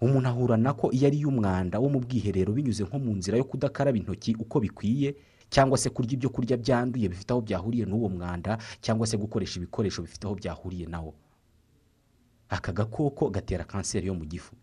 [0.00, 3.98] Umuntu ahura nako iyo ariye umwanda wo mu bwiherero binyuze nko mu nzira yo kudakaraba
[3.98, 5.14] intoki uko bikwiye
[5.50, 10.02] cyangwa se kurya ibyo kurya byanduye bifite aho byahuriye n'uwo mwanda cyangwa se gukoresha ibikoresho
[10.02, 11.14] bifite aho byahuriye nawo.
[12.48, 14.54] Aka gakoko gatera kanseri yo mu gifu.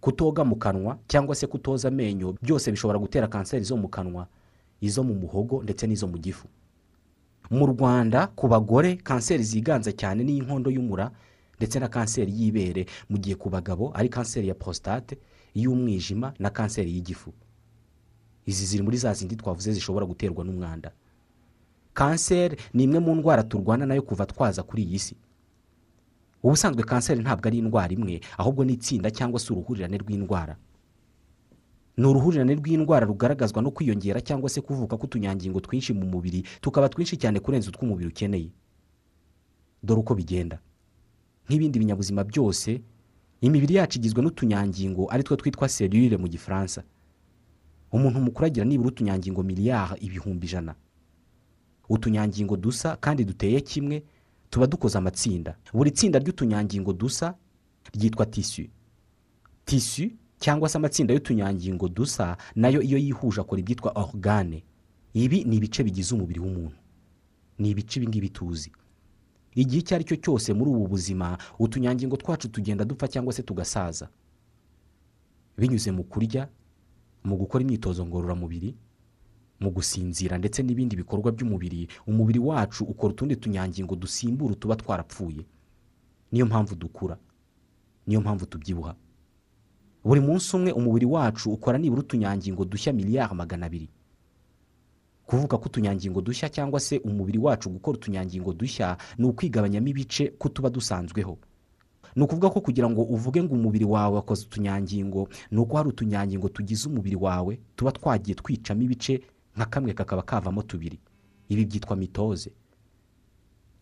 [0.00, 4.26] Kutoga mu kanwa cyangwa se kutoza amenyo byose bishobora gutera kanseri zo mu kanwa
[4.80, 6.48] izo mu muhogo ndetse n'izo mu gifu.
[7.50, 11.10] Mu rwanda ku bagore kanseri ziganza cyane n'iy'inkondo y'umura
[11.56, 12.86] ndetse na kanseri y'ibere.
[13.08, 15.18] Mu gihe ku bagabo ari kanseri ya prostate
[15.54, 17.32] iy'umwijima na kanseri y'igifu.
[18.46, 20.92] Izi ziri muri za zindi twavuze zishobora guterwa n'umwanda.
[21.94, 25.16] Kanseri ni imwe mu ndwara turwana na yo kuva twaza kuri iyi si.
[26.42, 30.56] Ubusanzwe kanseri ntabwo ari indwara imwe ahubwo ni itsinda cyangwa se uruhurirane rw'indwara.
[31.96, 37.16] Ni uruhurirane rw'indwara rugaragazwa no kwiyongera cyangwa se kuvuka k'utunyangingo twinshi mu mubiri tukaba twinshi
[37.16, 38.50] cyane kurenza utw'umubiri ukeneye.
[39.82, 40.58] Dore uko bigenda.
[41.48, 42.82] Nk'ibindi binyabuzima byose
[43.40, 46.82] imibiri yacu igizwe n'utunyangingo ari two twitwa serire mu gifaransa.
[47.96, 50.74] Umuntu mukuru agira nibura utunyangingo miliyari ibihumbi ijana.
[51.88, 54.02] Utunyangingo dusa kandi duteye kimwe
[54.50, 55.56] tuba dukoze amatsinda.
[55.72, 57.34] Buri tsinda ry'utunyangingo dusa
[57.94, 58.62] ryitwa tisu
[59.64, 64.64] tisu cyangwa se amatsinda y'utunyangingo dusa na yo iyo yihuje akora ibyitwa orugane
[65.14, 66.76] ibi ni ibice bigize umubiri w'umuntu.
[67.58, 68.72] Ni ibice ibi ngibi tuzi.
[69.56, 74.08] Igihe icyo ari cyo cyose muri ubu buzima utunyangingo twacu tugenda dupfa cyangwa se tugasaza.
[75.58, 76.48] Binyuze mu kurya
[77.26, 78.70] mu gukora imyitozo ngororamubiri
[79.60, 85.42] mu gusinzira ndetse n'ibindi bikorwa by'umubiri umubiri wacu ukora utundi tunyangingo dusimbura utuba twarapfuye.
[86.32, 87.16] Niyo mpamvu dukura.
[88.06, 88.94] Niyo mpamvu tubyibuha.
[90.04, 93.88] Buri munsi umwe umubiri wacu ukora nibura utunyangingo dushya miliyari magana abiri.
[95.26, 100.48] Kuvuga ko utunyangingo dushya cyangwa se umubiri wacu gukora utunyangingo dushya ni ukwigabanyamo ibice ko
[100.48, 101.38] tuba dusanzweho.
[102.16, 106.48] Ni ukuvuga ko kugira ngo uvuge ngo umubiri wawe wakoze utunyangingo ni uko hari utunyangingo
[106.48, 109.20] tugize umubiri wawe tuba twagiye twicamo ibice
[109.56, 110.98] nka kamwe kakaba kavamo tubiri.
[111.48, 112.50] Ibi byitwa mitoze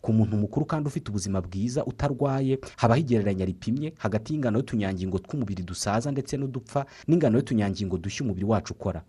[0.01, 5.63] ku muntu mukuru kandi ufite ubuzima bwiza utarwaye habaho igereranya ripimye hagati y'ingano y'utunyangingo tw'umubiri
[5.65, 9.01] dusaza ndetse n'udupfa n'ingano y'utunyangingo dushya umubiri wacu ukora.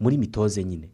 [0.00, 0.88] Muri mitoze nyine.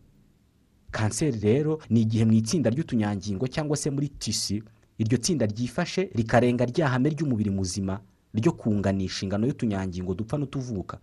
[0.90, 4.62] Kanseri rero ni igihe mu itsinda ry'utunyangingo cyangwa se muri tisi
[5.01, 8.01] iryo tsinda ryifashe rikarenga rya hame ry'umubiri muzima
[8.37, 10.99] ryo kunganisha ingano y'utunyangingo dupfa n'utuvuka.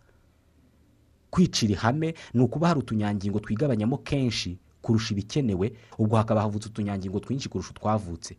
[1.29, 7.49] Kwicira ihame ni ukuba hari utunyangingo twigabanyamo kenshi kurusha ibikenewe ubwo hakaba havutse utunyangingo twinshi
[7.49, 8.37] kurusha utwavutse.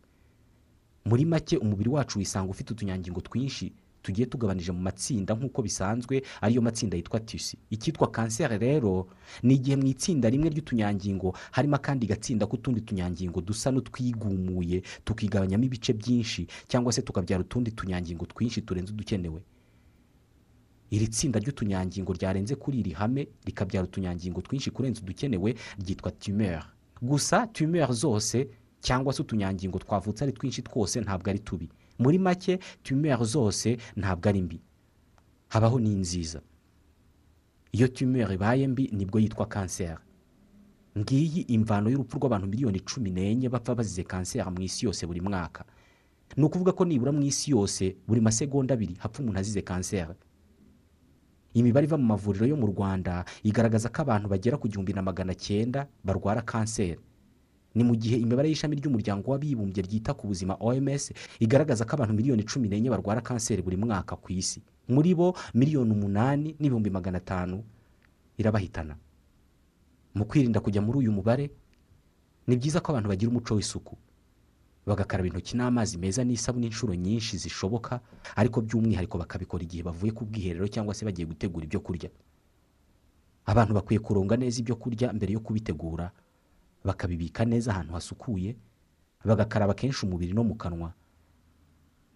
[1.05, 3.73] Muri make umubiri wacu wisanga ufite utunyangingo twinshi
[4.09, 9.05] tugiye tugabanije mu matsinda nk'uko bisanzwe ariyo matsinda yitwa tisi icyitwa kanseri rero
[9.45, 15.93] ni igihe mu itsinda rimwe ry'utunyangingo harimo akandi gatsinda k'utundi tunyangingo dusa n'utwigumuye tukigabanyamo ibice
[15.93, 19.41] byinshi cyangwa se tukabyara utundi tunyangingo twinshi turenze udukenewe.
[20.89, 25.53] Iri tsinda ry'utunyangingo ryarenze kuri iri hame rikabyara utunyangingo twinshi kurenza udukenewe
[25.85, 26.65] ryitwa tumeri
[27.01, 28.49] gusa tumeri zose
[28.81, 31.69] cyangwa se utunyangingo twavutse ari twinshi twose ntabwo ari tubi.
[31.99, 34.59] Muri make tumeri zose ntabwo ari mbi.
[35.49, 36.41] Habaho n'inziza.
[37.71, 39.99] Iyo tumeri ibaye mbi ni bwo yitwa kanseri
[40.97, 45.63] ngiyi imvano y'urupfu rw'abantu miliyoni cumi n'enye bapfa bazize kanseri mu isi yose buri mwaka.
[46.37, 50.13] Ni ukuvuga ko nibura mu isi yose buri masegonda abiri hapfa umuntu azize kanseri
[51.53, 55.33] imibare iva mu mavuriro yo mu rwanda igaragaza ko abantu bagera ku gihumbi na magana
[55.33, 56.99] cyenda barwara kanseri
[57.79, 62.43] ni mu gihe imibare y'ishami ry'umuryango w'abibumbye ryita ku buzima oms igaragaza ko abantu miliyoni
[62.43, 64.59] cumi n'enye barwara kanseri buri mwaka ku isi.
[64.91, 67.63] Muri bo miliyoni umunani n'ibihumbi magana atanu
[68.37, 68.97] irabahitana.
[70.15, 71.47] Mu kwirinda kujya muri uyu mubare
[72.47, 73.95] ni byiza ko abantu bagira umuco w'isuku.
[74.85, 78.01] Bagakaraba intoki n'amazi meza n'isabune inshuro nyinshi zishoboka
[78.35, 82.09] ariko by'umwihariko bakabikora igihe bavuye ku bwiherero cyangwa se bagiye gutegura ibyo kurya.
[83.45, 86.11] Abantu bakwiye kuronga neza ibyo kurya mbere yo kubitegura.
[86.83, 88.55] Bakabibika neza ahantu hasukuye
[89.25, 90.93] bagakaraba kenshi umubiri no mu kanwa.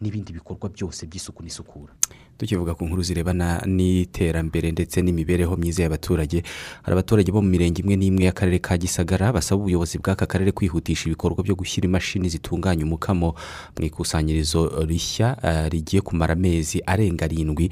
[0.03, 1.93] N'ibindi bikorwa byose by'isuku n'isukura.
[2.37, 6.43] Tukivuga ku nkuru zirebana n'iterambere ndetse n'imibereho myiza y'abaturage
[6.83, 11.07] hari abaturage bo mu mirenge imwe n'imwe y'akarere ka gisagara basaba ubuyobozi bw'aka karere kwihutisha
[11.07, 13.37] ibikorwa byo gushyira imashini zitunganya umukamo
[13.77, 17.69] mu ikusanyirizo rishya eh, rigiye kumara amezi arenga arindwi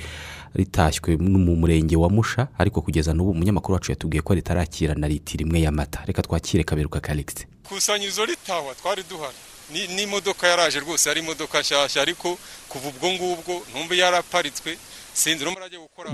[0.54, 5.41] ritashywe mu murenge wa musha ariko kugeza n'ubu umunyamakuru wacu yatubwiye ko ritarakira na litiro
[5.41, 6.06] imwe y'amata.
[6.06, 9.36] Reka twakire kaberuka karikisi ikusanyirizo ritahwa twari duhari.
[9.95, 12.38] N'imodoka yaraje rwose ari imodoka nshyashya ariko
[12.69, 14.78] kuva ubwo ngubwo ntumbe yaraparitswe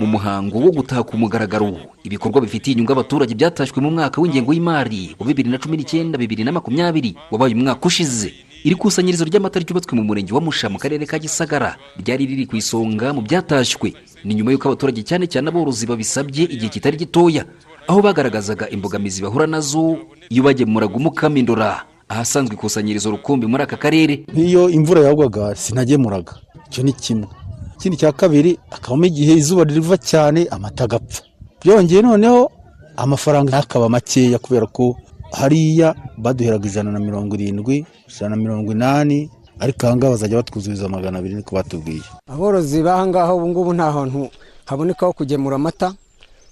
[0.00, 1.70] mu muhango wo gutaha ku mugaragaro
[2.02, 6.42] ibikorwa bifitiye inyungu abaturage byatashywe mu mwaka w'ingengo y'imari wa bibiri na cumi n'icyenda bibiri
[6.44, 8.34] na makumyabiri wabaye umwaka ushize.
[8.66, 12.58] Iri kusanyirizo ry'amata ryubatswe mu murenge wa musha mu karere ka gisagara ryari riri ku
[12.58, 13.94] isonga mu byatashywe
[14.26, 17.46] ni nyuma y'uko abaturage cyane cyane aborozi babisabye igihe kitari gitoya
[17.86, 23.76] aho bagaragazaga imbogamizi bahura na zo iyo bagemuraga umukamo indora ahasanzwe ikusanyirizo rukumbi muri aka
[23.76, 24.24] karere.
[24.32, 26.34] Nk'iyo imvura yagwaga sinagemuraga.
[26.68, 27.28] Icyo ni kimwe.
[27.76, 31.22] Ikindi cya kabiri hakabamo igihe izuba riva cyane amata agapfa.
[31.62, 32.50] Byongeye noneho
[32.96, 34.96] amafaranga akaba makeya kubera ko
[35.32, 40.88] hariya baduheraga ijana na mirongo irindwi ijana na mirongo inani ariko aha ngaha bazajya batwuzuriza
[40.88, 42.02] magana abiri niko batubwiye.
[42.26, 44.28] Aborozi b'aha ngaha ubu ngubu nta hantu
[44.66, 45.94] haboneka ho kugemura amata.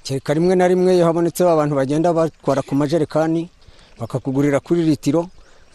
[0.02, 3.50] Kereka rimwe na rimwe iyo habonetseho abantu bagenda batwara ku majerekani
[3.98, 5.26] bakakugurira kuri litiro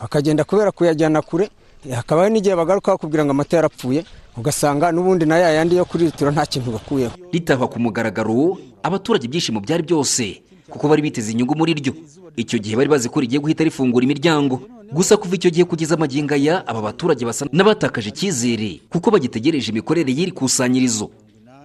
[0.01, 1.49] bakagenda kubera kuyajyana kure
[1.95, 4.03] hakabaho n'igihe bagaruka bakubwira ngo amata yarapfuye
[4.37, 7.11] ugasanga n'ubundi na ya yandi yo kuri litiro nta kintu bakuyeho.
[7.33, 11.93] Ritahwa ku mugaragaro abaturage ibyishimo byari byose kuko bari biteze inyungu muri ryo.
[12.37, 14.61] Icyo gihe bari bazi ko rigiye guhita rifungura imiryango.
[14.91, 20.11] Gusa kuva icyo gihe kugeza amagingo aya aba baturage basa n'abatakaje icyizere kuko bagitegereje imikorere
[20.11, 21.11] y'iri kusanyirizo.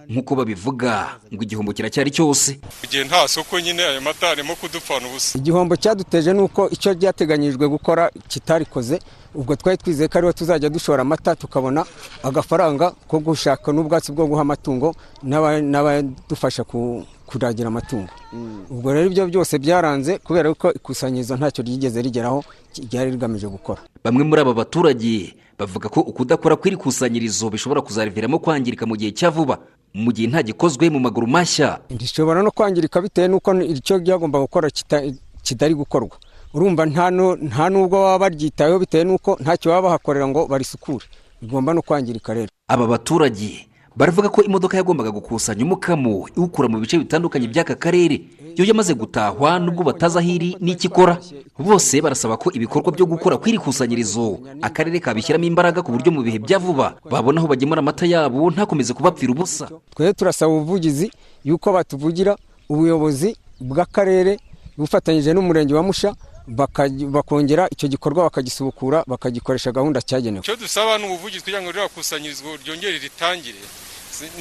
[0.09, 2.59] Nk'uko babivuga ngo igihombo kiracyari cyose.
[2.83, 5.37] Igihe nta soko nyine ayo mata arimo kudupfana ubusa.
[5.39, 8.99] Igihombo cyaduteje ni uko icyo ryateganyijwe gukora kitarikoze
[9.35, 11.85] ubwo twari twizeye ko ariho tuzajya dushora amata tukabona
[12.23, 18.07] agafaranga ko gushaka n'ubwatsi bwo guha amatungo n'aba- n'abadufasha ku- kuragira amatungo.
[18.71, 22.43] Ubwo rero ibyo byose byaranze kubera ko ikusanyirizo ntacyo ryigeze rigeraho
[22.87, 23.81] ryari rigamije gukora.
[24.03, 29.29] Bamwe muri aba baturage bavuga ko ukudakora kw'iri kusanyirizo bishobora kuzariviramo kwangirika mu gihe cya
[29.33, 29.57] vuba
[29.93, 31.79] mu gihe nta gikozwe mu maguru mashya.
[31.89, 35.09] Rishobora no kwangirika bitewe n'uko icyo ryagomba gukora kita-
[35.41, 36.17] kitari gukorwa.
[36.53, 41.05] Urumva nta n'ubwo baba baryitayeho bitewe n'uko ntacyo baba bahakorera ngo barisukure.
[41.41, 42.49] Bigomba no kwangirika rero.
[42.67, 43.65] Aba baturage
[43.97, 48.21] baravuga ko imodoka yagombaga gukusanya umukamo iwukura mu bice bitandukanye by'aka karere.
[48.57, 51.17] Yo yamaze gutahwa nubwo batazi aho iri n'icyo ikora?
[51.57, 56.37] Bose barasaba ko ibikorwa byo gukora kw'iri kusanyirizo akarere kabishyiramo imbaraga ku buryo mu bihe
[56.41, 59.65] bya vuba babona aho bagemura amata yabo ntakomeze kubapfira ubusa.
[59.93, 61.09] Twe turasaba ubuvugizi
[61.45, 62.37] y'uko batuvugira
[62.69, 64.37] ubuyobozi bw'akarere
[64.77, 66.13] bufatanyije n'umurenge wa musha
[67.13, 70.41] bakongera icyo gikorwa bakagisubukura bakagikoresha gahunda cyagenewe.
[70.41, 73.61] Icyo dusaba ni ubuvugizi kugira ngo ririya kusanyirizwa ryongere ritangire.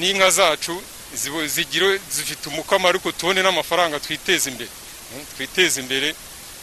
[0.00, 0.72] N'inka zacu
[1.46, 4.70] zigire zifite umukamo ariko tubone n'amafaranga twiteze imbere.
[5.14, 6.14] Mm, twiteze imbere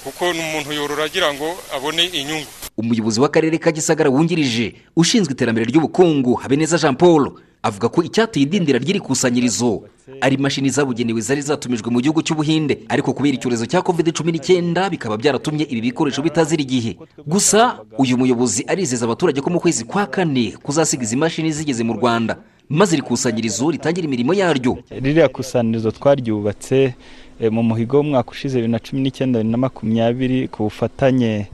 [0.04, 2.48] kuko n'umuntu yorora agira ngo abone inyungu.
[2.78, 7.32] Umuyobozi w'akarere ka gisagara wungirije ushinzwe iterambere ry'ubukungu habineza jean paul
[7.64, 9.84] avuga ko icyateye idindira ry'iri kusanyirizo
[10.22, 12.84] ari imashini zabugenewe zari zatumijwe mu gihugu cy'ubuhinde.
[12.90, 16.98] Ariko kubera icyorezo cya covid cumi n'icyenda bikaba byaratumye ibi bikoresho bitazira igihe.
[17.24, 21.94] Gusa uyu muyobozi arizeza abaturage ko mu kwezi kwa kane kuzasiga izi mashini zigeze mu
[21.96, 22.36] rwanda.
[22.70, 24.78] Maze iri kusanyirizo ritangira imirimo yaryo.
[24.90, 26.94] Ririya kusanyirizo twaryubatse
[27.40, 31.48] eh, mu muhigo w'umwaka ushize bibiri na cumi n'icyenda bibiri na makumyabiri ku bufatanye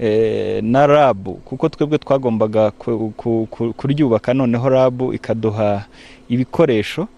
[0.00, 1.34] eh, na rabu.
[1.44, 5.84] Kuko twebwe twagombaga ku- ku- ku- kuryubaka noneho rabu ikaduha
[6.28, 7.08] ibikoresho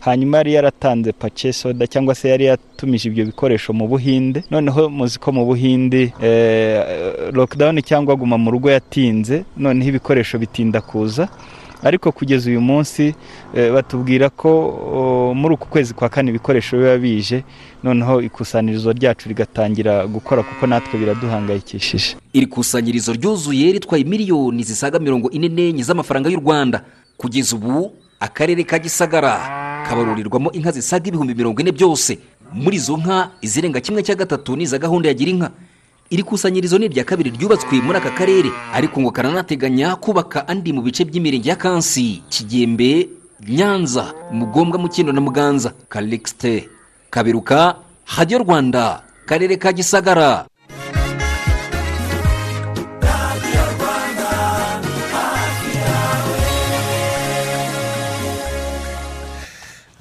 [0.00, 4.44] hanyuma yari yaratanze pace soda cyangwa se yari yatumije ibyo bikoresho mu buhinde.
[4.50, 10.80] Noneho muzi ko mu buhinde eh, lockdown cyangwa guma mu rugo yatinze noneho ibikoresho bitinda
[10.80, 11.28] kuza.
[11.84, 13.14] Ariko kugeza uyu munsi
[13.54, 14.50] eh, batubwira ko
[15.36, 17.44] muri uku kwezi kwa kane ibikoresho biba bije
[17.84, 22.16] noneho ikusanyirizo ryacu rigatangira gukora kuko natwe biraduhangayikishije.
[22.32, 26.84] Iri kusanyirizo ryuzuye ritwaye miliyoni zisaga mirongo ine n'enye z'amafaranga y'u rwanda.
[27.16, 29.38] Kugeza ubu akarere ka gisagara
[29.88, 32.18] kabarurirwamo inka zisaga ibihumbi mirongo ine byose.
[32.54, 35.50] Muri izo nka izirenga kimwe cya gatatu ni iza gahunda ya gira inka
[36.10, 38.50] iri kusanyirizo ni irya kabiri ryubatswe muri aka karere.
[38.74, 43.08] Ariko ngo karanateganya kubaka andi mu bice by'imirenge ya kansi kigembe
[43.48, 45.72] nyanza mugombwa mukindo na muganza.
[45.88, 46.68] Kalixte
[47.10, 50.46] kaberuka hadiyo rwanda karere ka gisagara.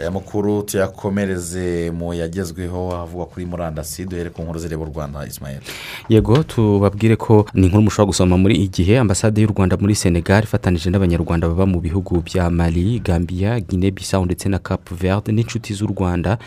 [0.04, 5.62] Aya makuru tuyakomereze mu yagezweho avugwa kuri murandasi duhere ku nkuru zireba u rwanda ismael.
[6.10, 10.90] Yego tubabwire ko ni inkuru mushobora gusoma muri igihe ambasade y'u rwanda muri senegal ifatanyije
[10.92, 15.88] n'abanyarwanda baba mu bihugu bya mali gambia guinea bissau ndetse na cap verde n'inshuti z'u
[15.88, 16.38] rwanda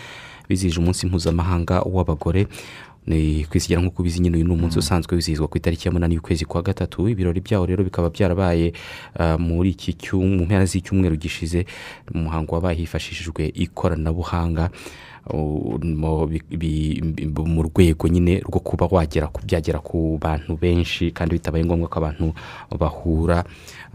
[0.49, 2.47] bizihije umunsi mpuzamahanga w'abagore.
[3.07, 6.45] Ni kwisigira nk'uko ubizi nyine uyu ni umunsi usanzwe wizihizwa ku itariki ya munani y'ukwezi
[6.45, 7.09] kwa gatatu.
[7.09, 8.73] Ibirori byawo rero bikaba byarabaye
[9.19, 11.67] ah, muri iki cyumweru mu mpera z'icyumweru gishize
[12.15, 14.71] umuhango wabaye hifashishijwe ikoranabuhanga.
[14.71, 15.06] uh,
[17.47, 21.99] mu rwego nyine rwo kuba wagera ku byagera ku bantu benshi kandi bitabaye ngombwa ko
[21.99, 22.27] abantu
[22.79, 23.45] bahura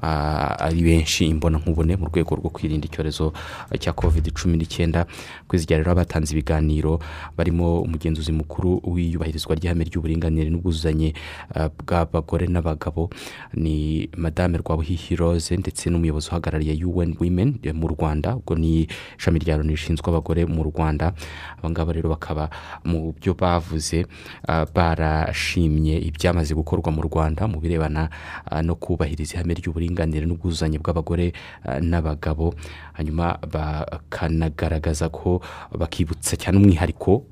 [0.02, 3.34] ah, ari benshi imbonankubone mu rwego rwo kwirinda icyorezo
[3.80, 5.06] cya covid cumi n'icyenda.
[5.48, 7.00] Kwizigira rero abatanze ibiganiro
[7.38, 11.14] barimo umugenzuzi mukuru w'iyubahirizwa ry'ihame ry'uburinganire n'ubwuzuzanye
[11.56, 13.10] ah, bw'abagore n'abagabo
[13.56, 18.36] ni madame rwabuhihi rose ndetse n'umuyobozi uhagarariye un women mu rwanda.
[18.36, 21.14] Ubwo ni ishami rya loni rishinzwe abagore mu rwanda.
[21.60, 22.50] Abangaba rero bakaba
[22.86, 24.06] mu byo bavuze
[24.48, 28.10] ah, barashimye ibyamaze gukorwa mu rwanda mu birebana
[28.46, 31.34] ah, no kubahiriza ihame ry'uburinganire n'ubwuzuzanye bw'abagore
[31.66, 32.54] ah, n'abagabo.
[32.94, 35.42] Hanyuma bakanagaragaza ko
[35.76, 37.24] bakibutsa cyane umwihariko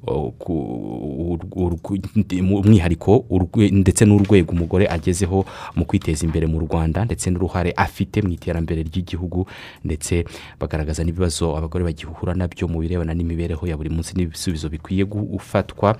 [2.39, 3.25] umwihariko
[3.71, 5.45] ndetse n'urwego umugore agezeho
[5.75, 9.45] mu kwiteza imbere mu rwanda ndetse n'uruhare afite mu iterambere ry'igihugu
[9.85, 10.25] ndetse
[10.59, 15.95] bagaragaza n'ibibazo abagore bagihura na byo mu birebana n'imibereho ya buri munsi n'ibisubizo bikwiye gufatwa.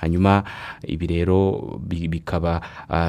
[0.00, 0.44] Hanyuma
[0.86, 2.60] ibi rero bi- bikaba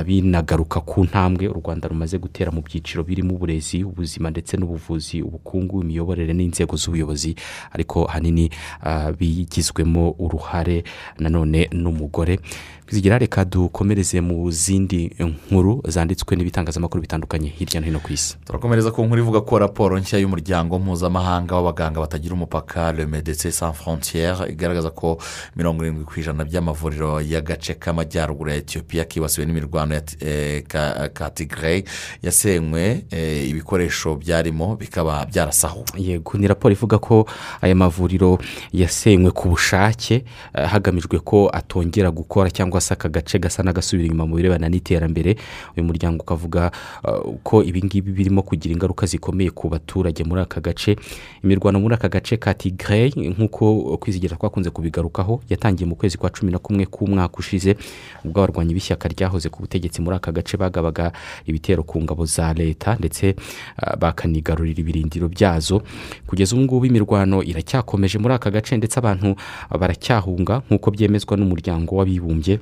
[0.05, 5.84] binagaruka ku ntambwe u rwanda rumaze gutera mu byiciro birimo uburezi ubuzima ndetse n'ubuvuzi ubukungu
[5.86, 7.36] imiyoborere n'inzego z'ubuyobozi
[7.71, 8.50] ariko ahanini
[8.82, 10.84] ah, bigizwemo uruhare
[11.19, 12.39] nanone n'umugore.
[12.86, 15.10] Tuzigira reka dukomereze mu zindi
[15.50, 18.38] nkuru zanditswe n'ibitangazamakuru bitandukanye hirya no hino ku isi.
[18.45, 23.74] Turakomereza ku nkuru ivuga ko raporo nshya y'umuryango mpuzamahanga w'abaganga batagira umupaka le medecin sans
[23.74, 25.17] frontiere igaragaza ko
[25.56, 30.63] mirongo irindwi ku ijana by'amavuriro y'agace k'amajyaruguru ya etiyopiya kibasiwe n'imirwano ya eh,
[32.21, 35.26] yasenywe eh, ibikoresho byarimo bikaba
[35.75, 37.25] byarasahuwe yego ni raporo ivuga ko
[37.61, 38.38] aya mavuriro
[38.73, 44.25] yasenywe ku bushake eh, hagamijwe ko atongera gukora cyangwa se aka gace gasa n'agasubira inyuma
[44.25, 45.35] mu birebana n'iterambere.
[45.77, 46.71] Uyu muryango ukavuga
[47.07, 50.95] eh, ko ibi ngibi birimo kugira ingaruka zikomeye ku baturage muri aka gace.
[51.43, 56.51] Imirwano muri aka gace ka tigray nk'uko kwizigira twakunze kubigarukaho yatangiye mu kwezi kwa cumi
[56.51, 57.75] na kumwe k'umwaka ushize
[58.25, 61.11] ubwo abarwanyi b'ishyaka ryahoze ku butegetsi muri aka gace bagabaga
[61.45, 63.35] ibitero ku ngabo za leta ndetse
[63.77, 65.64] ah, bakanigarurira ibirindiro byazo.
[66.28, 69.36] Kugeza ubu ngubu imirwano iracyakomeje muri aka gace ndetse abantu
[69.80, 72.60] baracyahunga nk'uko byemezwa n'umuryango w'abibumbye.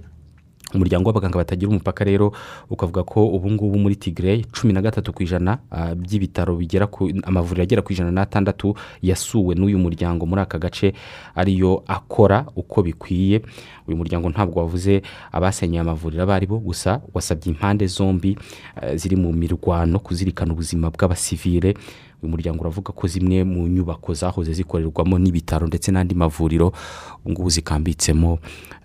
[0.74, 2.34] Umuryango w'abaganga batagira umupaka rero
[2.70, 7.14] ukavuga ko ubu ngubu muri tigray cumi na gatatu ku ijana ah, by'ibitaro bigera ku
[7.24, 10.94] amavuriro agera ku ijana n'atandatu yasuwe n'uyu muryango muri aka gace
[11.38, 13.46] ariyo akora uko bikwiye.
[13.86, 18.34] Uyu muryango ntabwo wavuze abasenyeye amavuriro abo ari bo gusa wasabye impande zombi
[18.82, 21.78] eh, ziri mu mirwano kuzirikana ubuzima bw'abasivile.
[22.24, 26.68] Uyu muryango uravuga ko zimwe mu nyubako zahoze zikorerwamo n'ibitaro ndetse n'andi mavuriro
[27.26, 28.40] ubu ngubu zikambitsemo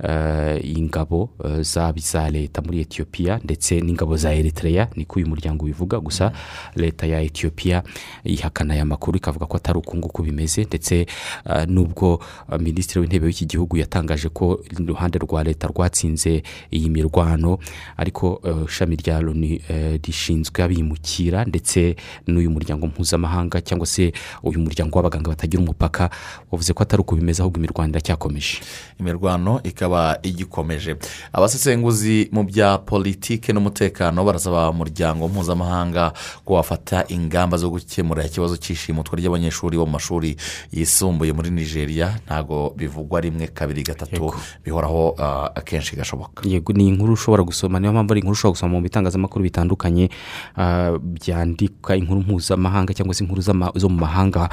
[0.05, 5.65] eh, ingabo eh, zaba iza leta muri etiyopiya ndetse n'ingabo za eritrea niko uyu muryango
[5.65, 6.01] ubivuga.
[6.01, 6.33] Gusa
[6.77, 7.83] leta ya etiyopiya
[8.25, 11.07] ihakana aya makuru ikavuga ko atari uku nguku bimeze ndetse
[11.47, 12.21] eh, n'ubwo
[12.59, 17.59] minisitiri w'intebe w'iki gihugu yatangaje ko iruhande rwa leta rwatsinze iyi mirwano
[17.97, 19.61] ariko ishami rya loni
[20.03, 24.13] rishinzwe abimukira ndetse n'uyu muryango mpuzamahanga mpuzamahanga cyangwa se
[24.43, 26.11] uyu muryango w'abaganga batagira umupaka
[26.51, 28.61] wavuze ko atari uko bimeze ahubwo imirwano iracyakomeje
[29.01, 30.97] imirwano ikaba igikomeje.
[31.33, 36.13] Abasesenguzi mu bya politiki n'umutekano barasaba umuryango mpuzamahanga
[36.45, 40.37] ko wafata ingamba zo gukemura ikibazo cy'ishimutwa ry'abanyeshuri bo mu mashuri
[40.73, 42.19] yisumbuye muri nigeria.
[42.27, 44.33] Ntabwo bivugwa rimwe kabiri gatatu
[44.65, 46.43] bihoraho ah, akenshi gashoboka.
[46.49, 47.79] Yego ni inkuru ushobora gusoma.
[47.81, 50.09] Niyo mpamvu ari inkuru ushobora gusoma mu bitangazamakuru bitandukanye
[50.57, 54.49] ah, byandika inkuru mpuzamahanga cyangwa se inkuru z'ama- zo mu mahanga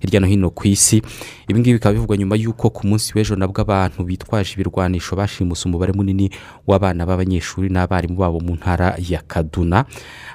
[0.00, 1.02] hirya no hino ku isi.
[1.48, 5.92] Ibi ngibi bikaba bivugwa nyuma y'uko ku munsi w'ejo nabwo abantu bitwaje ibirwanisho bashimuse umubare
[5.92, 6.30] munini
[6.66, 9.84] w'abana b'abanyeshuri n'abarimu babo mu ntara ya kaduna.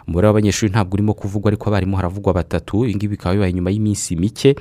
[0.08, 2.86] Umubare w'abanyeshuri ntabwo urimo kuvugwa ariko abarimu haravugwa batatu.
[2.86, 4.56] Ibi ngibi bikaba bibaye nyuma y'iminsi mike.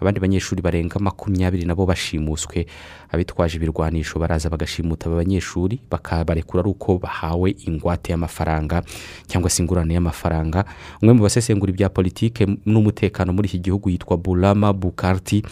[0.00, 2.66] Abandi banyeshuri barenga makumyabiri nabo bashimuswe.
[3.10, 8.82] Abitwaje ibirwanisho baraza bagashimuta aba banyeshuri bakabarekura ari uko bahawe ingwate y'amafaranga
[9.26, 10.64] cyangwa se ingurane y'amafaranga.
[11.02, 15.42] Umwe mu basesengura ibya politike n'umutekano muri iki gihugu yitwa burama bukarti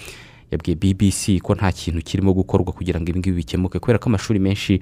[0.55, 4.80] yabwiye bbc ko nta kintu kirimo gukorwa kugira ngo ibingibi bikemuke kubera ko amashuri menshi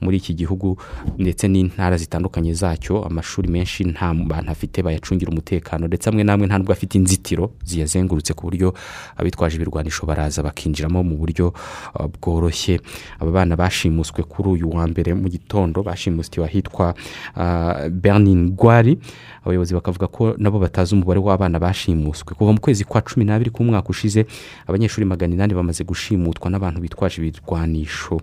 [0.00, 0.76] muri iki gihugu
[1.18, 6.58] ndetse n'intara zitandukanye zacyo amashuri menshi nta bantu afite bayacungira umutekano ndetse amwe n'amwe nta
[6.60, 8.74] nubwo afite inzitiro ziyazengurutse ku buryo
[9.16, 11.54] abitwaje ibirwanisho baraza bakinjiramo mu buryo
[11.94, 12.80] uh, bworoshye.
[13.20, 16.94] Aba bana bashimuswe kuri uyu wa mbere mu gitondo bashimustiwe ahitwa
[17.36, 18.98] uh, bernin gwari.
[19.44, 22.34] Abayobozi bakavuga ko nabo batazi umubare w'abana bashimuswe.
[22.34, 24.26] Kuva mu kwezi kwa cumi n'abiri k'umwaka ushize
[24.66, 28.18] abanyeshuri magana inani bamaze gushimutwa n'abantu bitwaje ibirwanisho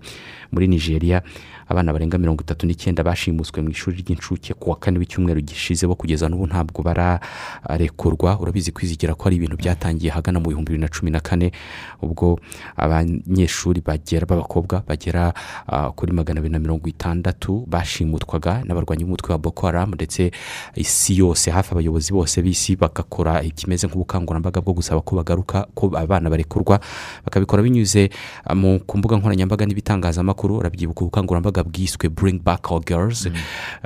[0.52, 1.24] muri nigeria.
[1.72, 5.96] Abana barenga mirongo itatu n'icyenda bashimuswe mu ishuri ry'incuke ku wa kane w'icyumweru gishize bo
[5.96, 8.40] kugeza n'ubu ntabwo bararekurwa.
[8.40, 11.52] Urabizi kwizigira ko ari ibintu byatangiye ahagana mu bihumbi bibiri na cumi na kane
[12.04, 12.40] ubwo
[12.76, 15.34] abanyeshuri bagera b'abakobwa bagera
[15.68, 20.32] ah, kuri magana abiri na mirongo itandatu bashimutwaga n'abarwanyi b'umutwe wa boko haramu ndetse
[20.76, 26.30] isi yose hafi abayobozi bose b'isi bagakora ikimeze nk'ubukangurambaga bwo gusaba ko bagaruka ko abana
[26.30, 26.80] barekurwa
[27.26, 28.10] bakabikora binyuze
[28.46, 30.58] ah, mu mbuga nkoranyambaga n'ibitangazamakuru.
[30.62, 33.28] Urabyibuka ubukangurambaga bwiswe bring back our girls.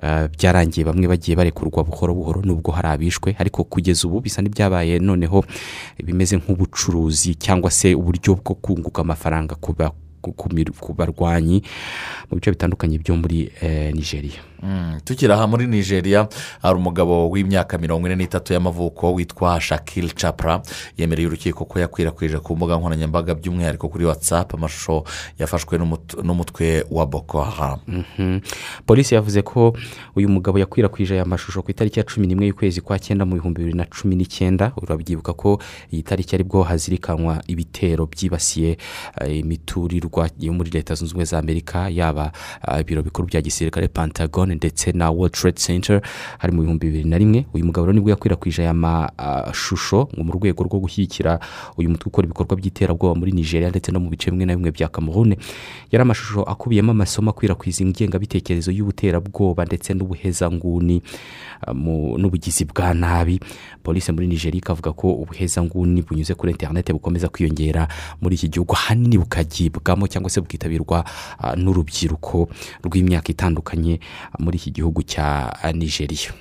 [0.02, 3.36] Ah, byarangiye bamwe bagiye barekurwa buhoro buhoro nubwo hari abishwe.
[3.40, 5.44] Ariko kugeza ubu bisa n'ibyabaye noneho
[6.04, 11.62] bimeze nk'ubucuruzi cyangwa se uburyo bwo kunguka amafaranga ku barwanyi
[12.32, 14.42] mu bice bitandukanye byo muri eh, nigeria.
[14.42, 14.55] Mm,
[15.04, 16.28] tukiri aha muri nigeria
[16.62, 20.62] hari umugabo w'imyaka mirongo ine n'itatu y'amavuko witwa shakil capra
[20.98, 25.04] yemereye urukiko ko yakwirakwije ku mbuga nkoranyambaga by'umwihariko kuri watsapu amashusho
[25.40, 28.40] yafashwe n'umut- n'umutwe wa boko haram Mhm.
[28.86, 29.76] polisi yavuze ko
[30.16, 33.60] uyu mugabo yakwirakwije aya mashusho ku itariki ya cumi n'imwe y'ukwezi kwa cyenda mu bihumbi
[33.62, 35.60] bibiri na cumi n'icyenda urabyibuka ko
[35.94, 38.78] iyi tariki ari bwo hazirikanwa ibitero byibasiye
[39.22, 43.88] eh, imiturirwa yo muri leta zunze ubumwe za amerika yaba ah, ibiro bikuru bya gisirikare
[43.88, 46.02] pentagon ndetse na world trade center
[46.38, 47.46] hari mu bihumbi bibiri na rimwe.
[47.54, 51.40] Uyu mugabo ni bwo yakwirakwije aya mashusho mu rwego rwo gushyigikira
[51.78, 54.88] uyu mutwe ukora ibikorwa by'iterabwoba muri nigeria ndetse no mu bice bimwe na bimwe bya
[54.88, 55.36] cameroon
[55.92, 61.02] yari amashusho akubiyemo amasomo akwirakwiza ingengabitekerezo y'ubuterabwoba ndetse n'ubuhezanguni
[62.18, 63.40] n'ubugizi bwa nabi.
[63.84, 67.88] Polisi muri nigeria ikavuga ko ubuhezanguni bunyuze kuri interineti bukomeza kwiyongera
[68.22, 71.06] muri iki gihugu ahanini bukagibwamo cyangwa se bukitabirwa
[71.58, 72.50] n'urubyiruko
[72.84, 74.00] rw'imyaka itandukanye
[74.40, 76.32] muri iki gihugu cya nigeria.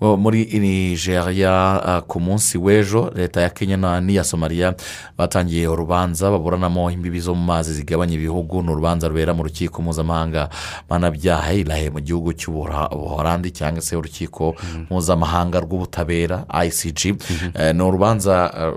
[0.00, 1.52] Muri nigeria
[1.84, 4.74] ah, ku munsi w'ejo leta ya kenya na n'iya somaliya
[5.18, 8.62] batangiye urubanza baburanamo imbibi zo mu mazi zigabanya ibihugu.
[8.62, 10.48] Ni urubanza rubera mu rukiko mpuzamahanga
[10.86, 14.54] mpanabyaha irahe mu gihugu cy'ubuhorandi cyangwa se urukiko
[14.90, 17.14] mpuzamahanga rw'ubutabera icg
[17.54, 18.72] Eh, ni urubanza eh,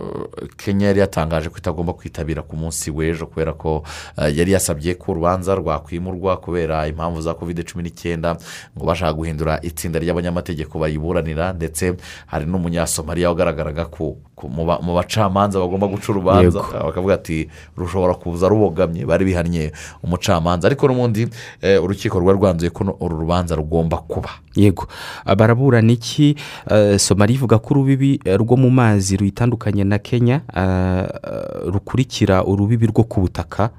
[0.57, 3.84] kenya yari yatangaje ko itagomba kwitabira ku munsi w'ejo kubera ko
[4.18, 8.38] eh, yari yasabye ko urubanza rwakwimurwa kubera impamvu za kovide cumi n'icyenda
[8.78, 11.93] ngo bashaka guhindura itsinda ry'abanyamategeko bayiburanira ndetse
[12.26, 14.18] hari n'umunyasomaliya wagaragaraga ko
[14.49, 16.60] mu ba- mu bacamanza bagomba guca urubanza.
[16.84, 17.47] Bakavuga ati
[17.78, 19.72] rushobora kuza rubogamye bari bihannye
[20.03, 20.68] umucamanza.
[20.68, 21.28] Ariko n'ubundi
[21.62, 24.30] eh, urukiko rwari rwanzuye ko uru rubanza rugomba kuba.
[24.56, 24.88] Yego.
[25.26, 26.36] Ah, baraburana iki
[26.70, 31.08] Eh, somaliya ivuga ko urubibi eh, rwo mu mazi ruyitandukanye na kenya ah,
[31.66, 33.70] rukurikira urubibi rwo ku butaka.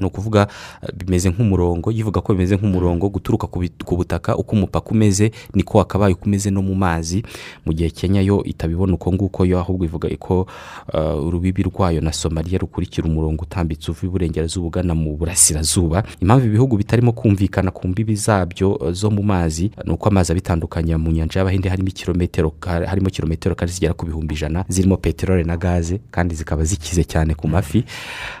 [0.00, 0.48] Ni ukuvuga
[0.82, 3.46] ah, bimeze nk'umurongo yivuga ko bimeze nk'umurongo guturuka
[3.84, 7.22] ku butaka uko umupaka umeze niko wakabaye uko umeze no mu mazi.
[7.66, 10.46] Mu gihe kenya yo itabibona uko nguko yo ahubwo ivuga ko
[10.92, 16.02] ah, urubibi rwayo na somaliya rukurikira umurongo utambitse uva iburengerazuba ugana mu burasirazuba.
[16.20, 20.98] Impamvu ibihugu bitarimo kumvikana ku mbibi zabyo eh, zo mu mazi ni uko amazi abitandukanya
[20.98, 25.44] mu nyanja y'abahinde harimo ikirometero ka- harimo kilometero kare zigera ku bihumbi ijana zirimo peteroli
[25.44, 27.84] na gaze kandi zikaba zikize cyane ku mafi.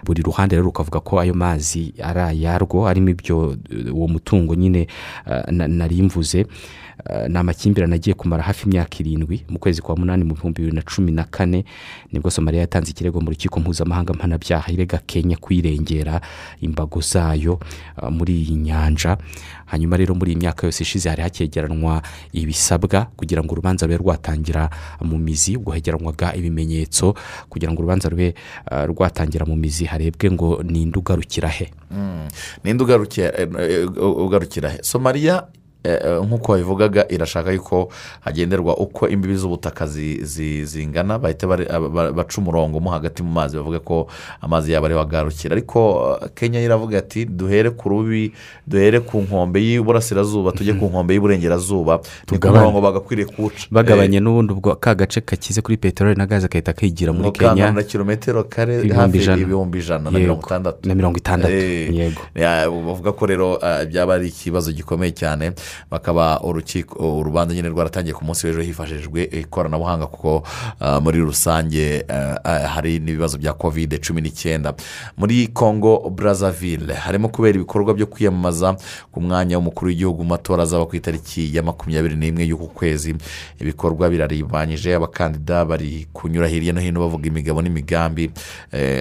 [0.04, 3.56] Buri ruhande rero rukavuga ko ayo mazi ari ayarwo arimo ibyo
[3.92, 4.86] uwo mutungo nyine
[5.50, 6.46] na- nari mvuze.
[7.28, 10.82] Ni amakimbirane agiye kumara hafi imyaka irindwi mu kwezi kwa munani mu bihumbi bibiri na
[10.82, 11.64] cumi na kane
[12.12, 16.20] ni bwo somaliya yatanze ikirego mu rukiko mpuzamahanga mpanabyaha irega kenya kwirengera
[16.60, 17.60] imbago zayo
[18.02, 19.16] eh, muri iyi nyanja.
[19.66, 24.70] Hanyuma rero muri iyi myaka yose ishize hari hakegeranwa ibisabwa kugira ngo urubanza rube rwatangira
[25.00, 27.14] mu mizi ubwo hegeranwaga ibimenyetso
[27.48, 28.34] kugira ngo urubanza rube
[28.70, 29.84] eh, rwatangira mu mizi.
[29.84, 31.70] Harebwe ngo ninde ugarukira he?
[32.64, 34.82] Ninde ugarukira eh, eh, he.
[34.82, 35.59] Somaliya eh, eh,
[36.24, 37.88] nk'uko wabivugaga irashaka yuko
[38.20, 43.78] hagenderwa uko imbibi z'ubutaka zi- zi- zingana bahita baca umurongo mo hagati mu mazi bavuga
[43.80, 44.06] ko
[44.40, 45.52] amazi yabo ariho agarukira.
[45.56, 48.32] Ariko eh, kenya iravuga ati duhere ku rubi
[48.66, 52.00] duhere ku nkombe y'iburasirazuba tujye ku nkombe y'iburengerazuba.
[52.30, 53.66] Ni ku murongo bagakwiriye kuwuca.
[53.70, 57.72] Bagabanye n'ubundi ubwo ka gace kakize kuri peteroli na gaze gahita kigira muri kenya.
[57.72, 60.88] Na kilometero kare hafi ibihumbi ijana na mirongo itandatu.
[60.88, 61.52] Na mirongo itandatu.
[61.54, 62.20] Eh, yego.
[62.86, 63.58] Bavuga ko rero
[63.88, 65.52] byaba ari ikibazo gikomeye cyane.
[65.90, 70.42] Bakaba urukiko urubanza nyine rwaratangiye ku munsi w'ejo hifashishijwe ikoranabuhanga kuko
[70.80, 74.74] ah, muri rusange ah, ah, hari n'ibibazo bya kovide cumi n'icyenda.
[75.16, 78.76] Muri congo brazzaville harimo kubera ibikorwa byo kwiyamamaza
[79.12, 83.14] ku mwanya w'umukuru w'igihugu mu matora azaba ku itariki ya makumyabiri n'imwe y'uku kwezi.
[83.60, 88.30] Ibikorwa biraribanyije abakandida bari kunyura hirya no hino bavuga imigabo n'imigambi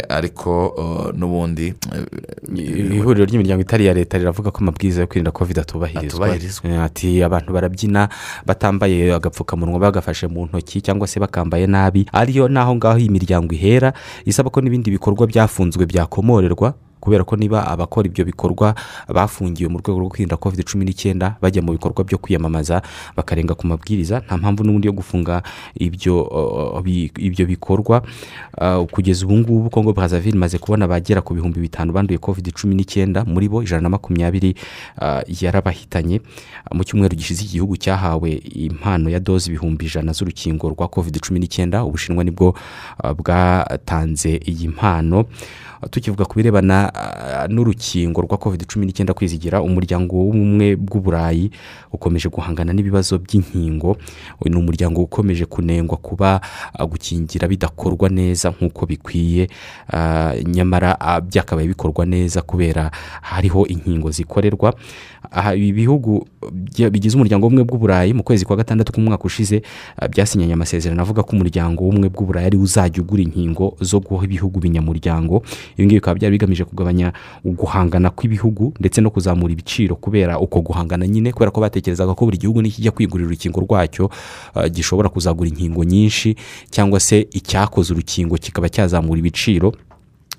[0.09, 0.73] ariko
[1.17, 1.73] n'ubundi
[2.55, 6.27] ihuriro ry'imiryango itari iya leta riravuga ko amabwiriza yo kwirinda covid atubahirizwa.
[6.63, 8.09] Ati abantu barabyina
[8.45, 12.05] batambaye agapfukamunwa bagafashe mu ntoki cyangwa se bakambaye nabi.
[12.13, 13.93] Ariyo n'aho ngaho iyi miryango ihera
[14.25, 16.73] isaba ko n'ibindi bikorwa byafunzwe byakomorerwa.
[16.99, 18.75] Kubera ko niba abakora ibyo bikorwa
[19.07, 22.81] bafungiwe mu rwego rwo kwirinda covid cumi n'icyenda bajya mu bikorwa byo kwiyamamaza
[23.15, 25.43] bakarenga ku mabwiriza nta mpamvu n'ubundi yo gufunga
[25.75, 26.83] ibyo uh,
[27.17, 28.01] ibyo bikorwa.
[28.57, 32.75] Uh, kugeza ubu ngubu kongo brazaville imaze kubona abagera ku bihumbi bitanu banduye covid cumi
[32.75, 34.55] n'icyenda muri bo ijana na makumyabiri
[35.01, 36.21] uh, yarabahitanye.
[36.73, 41.39] Mu cyumweru gishize iki gihugu cyahawe impano ya doze ibihumbi ijana z'urukingo rwa covid cumi
[41.39, 42.53] n'icyenda ubushinwa ni bwo
[43.17, 45.25] bwatanze iyi mpano.
[45.87, 51.51] Tukivuga ku birebana ah, n'urukingo rwa covid cumi n'icyenda kwizigira umuryango w'ubumwe bw'uburayi
[51.95, 53.95] ukomeje guhangana n'ibibazo by'inkingo.
[54.45, 56.41] Ni umuryango ukomeje kunengwa kuba
[56.73, 59.47] ah, gukingira bidakorwa neza nk'uko bikwiye.
[59.93, 64.73] Ah, nyamara byakabaye bikorwa neza kubera hariho inkingo zikorerwa.
[65.31, 66.27] Aha ibi bihugu
[66.91, 69.61] bigize umuryango w'ubumwe bw'uburayi mu kwezi kwa gatandatu k'umwaka ushize
[70.09, 74.59] byasinyanye amasezerano avuga ko umuryango w'ubumwe bw'uburayi ari wo uzajya ugura inkingo zo guha ibihugu
[74.59, 75.43] binyamuryango.
[75.77, 77.13] Ibi ngibi bikaba byari bigamije kugabanya
[77.45, 82.37] uguhangana kw'ibihugu ndetse no kuzamura ibiciro kubera uko guhangana nyine kubera ko batekerezaga ko buri
[82.37, 84.09] gihugu nikijya kwigurira urukingo rwacyo
[84.55, 86.35] ah, gishobora kuzagura inkingo nyinshi
[86.69, 89.73] cyangwa se icyakoze urukingo kikaba cyazamura ibiciro.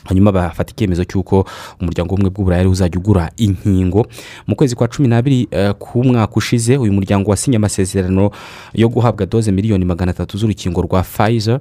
[0.05, 1.45] Hanyuma bafata icyemezo cy'uko
[1.81, 4.07] umuryango w'ubumwe bw'uburayi uzajya ugura inkingo.
[4.47, 8.31] Mu kwezi kwa cumi n'abiri eh, k'umwaka ushize uyu muryango wasinye amasezerano
[8.75, 11.61] yo guhabwa doze miliyoni magana atatu z'urukingo rwa Pfizer.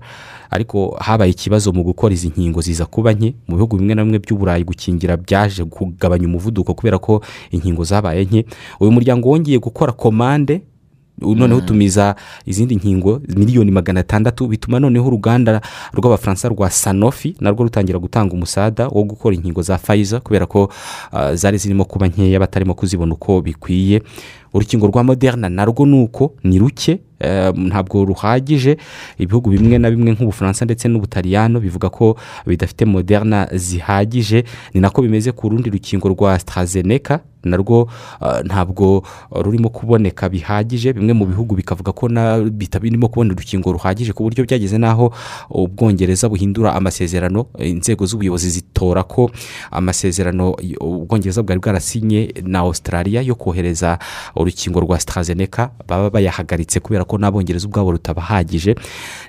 [0.49, 3.35] Ariko habaye ikibazo mu gukora izi nkingo ziza kuba nke.
[3.47, 7.21] Mu bihugu bimwe na bimwe by'uburayi gukingira byaje kugabanya umuvuduko kubera ko
[7.51, 8.45] inkingo zabaye nke.
[8.79, 10.61] Uyu muryango wongeye gukora komande
[11.21, 12.15] noneho utumiza
[12.45, 15.61] izindi nkingo miliyoni magana atandatu bituma noneho uruganda
[15.93, 20.71] rw'abafaransa rwa sanofi narwo rutangira gutanga umusada wo gukora inkingo za fayiza kubera ko
[21.11, 24.01] ah, zari zirimo kuba nkeya batarimo kuzibona uko bikwiye.
[24.53, 28.77] Urukingo rwa moderna narwo ni uko ni ruke eh, ntabwo ruhagije.
[29.17, 32.15] Ibihugu bimwe na bimwe nk'ubufaransa ndetse n'ubutaliyano bivuga ko
[32.47, 34.43] bidafite moderna zihagije.
[34.73, 37.87] Ni nako bimeze ku rundi rukingo rwa AstraZeneca narwo
[38.21, 40.93] ah, ntabwo rurimo kuboneka bihagije.
[40.93, 42.07] Bimwe mu bihugu bikavuga ko
[42.51, 45.11] bitabirimo kubona urukingo ruhagije ku buryo byageze n'aho
[45.51, 49.31] ubwongereza buhindura amasezerano eh, inzego z'ubuyobozi zitora ko
[49.71, 53.99] amasezerano ubwongereza bwari bwarasinye na australia yo kohereza
[54.39, 58.75] urukingo rwa AstraZeneca baba bayahagaritse kubera ko n'abongereza ubwabo rutabahagije.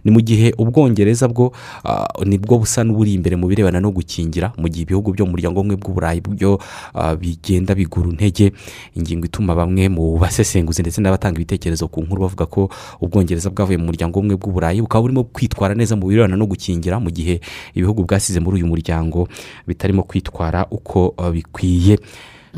[0.04, 1.52] Ni mu gihe ubwongereza bwo
[1.84, 5.34] ah, ni bwo busa n'uburi imbere mu birebana no gukingira mu gihe ibihugu byo mu
[5.34, 6.58] muryango umwe bw'uburayi byo
[6.94, 8.52] ah, bigenda bigura intege
[8.94, 12.70] ingingo ituma bamwe mu basesenguzi ndetse n'abatanga ibitekerezo ku nkuru bavuga ko
[13.02, 17.11] ubwongereza bwavuye mu muryango umwe bw'uburayi bukaba burimo kwitwara neza mu birebana no gukingira mu
[17.11, 17.40] gihe
[17.74, 19.28] ibihugu bwasize muri uyu muryango
[19.66, 21.98] bitarimo kwitwara uko ah, bikwiye.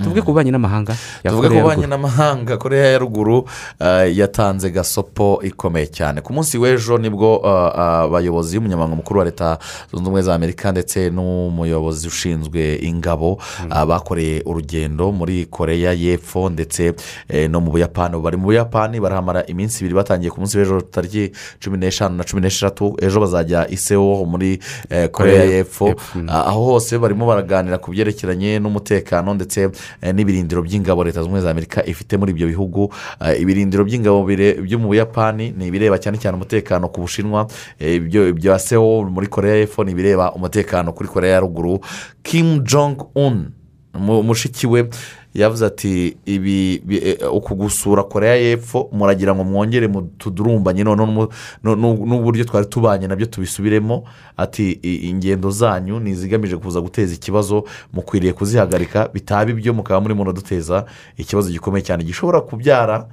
[0.02, 1.86] Tuvuge ku bubanyi n'amahanga tuvuge ku ruguru.
[1.86, 3.44] n'amahanga koreya ya ruguru
[3.80, 6.20] eh, yatanze gasopo ikomeye cyane.
[6.20, 7.78] Ku munsi w'ejo ni bwo eh,
[8.08, 9.58] abayobozi y'umunyamabanga mukuru wa leta
[9.90, 13.38] zunze ubumwe za amerika ndetse n'umuyobozi ushinzwe ingabo
[13.70, 16.94] ah, bakoreye urugendo muri koreya y'epfo ndetse
[17.28, 18.16] eh, no mu buyapani.
[18.22, 22.40] Bari mu buyapani barahamara iminsi ibiri batangiye ku munsi w'ejo tariki cumi n'eshanu na cumi
[22.42, 22.96] n'eshatu.
[23.02, 24.58] Ejo bazajya i Seoul muri
[24.90, 25.94] eh, koreya Korea y'epfo.
[26.14, 26.28] mm.
[26.28, 29.70] Ah, aho hose barimo baraganira ku byerekeranye n'umutekano ndetse eh,
[30.14, 32.92] n'ibirindiro by'ingabo leta zunze ubumwe za amerika ifite muri ibyo bihugu.
[33.20, 34.24] Eh, ibirindiro by'ingabo
[34.62, 37.46] byo mu buyapani ni ibireba cyane cyane umutekano ku bushinwa.
[37.78, 41.80] Eh, ibyo ibya sewo muri korea y'epfo ni ibireba umutekano kuri korea ya ruguru.
[42.22, 43.52] Kim jong un
[43.94, 44.88] mu- mushiki we
[45.34, 51.28] yavuze ati ibi bi- eh, uku gusura korea y'epfo muragira ngo mwongere tudurumbanye noneho
[51.64, 54.04] n'uburyo twari tubanye na byo tubisubiremo.
[54.36, 60.24] Ati "I- ingendo zanyu ni izigamije kuza guteza ikibazo mukwiriye kuzihagarika bitaba ibyo mukaba murimo
[60.24, 60.84] muraduteza
[61.16, 62.04] ikibazo gikomeye cyane.
[62.04, 63.06] Gishobora kubyara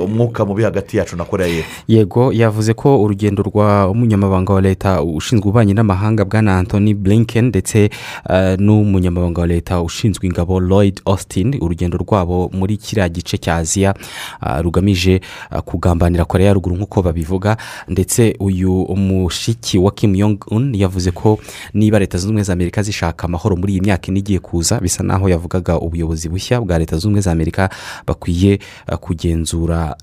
[0.00, 1.82] umwuka mubi hagati yacu na korea y'epfo.
[1.88, 7.90] Yego yavuze ko urugendo rwa umunyamabanga wa leta ushinzwe ububanyi n'amahanga bwana anthony blinken ndetse
[8.30, 13.94] eh, n'umunyamabanga wa leta ushinzwe ingabo lloyd austin urugendo rwabo muri kiriya gice cya aziya
[14.40, 15.20] ah, rugamije
[15.64, 17.56] kugambanira korea ya ruguru nk'uko babivuga.
[17.88, 21.38] Ndetse uyu mushiki wa kim yong un yavuze ko
[21.74, 25.02] niba leta zunze ubumwe za amerika zishaka amahoro muri iyi myaka ine igiye kuza bisa
[25.02, 27.70] naho yavugaga ubuyobozi bushya bwa leta zunze ubumwe za amerika
[28.06, 28.96] bakwiye ah,
[29.32, 29.96] kugenzura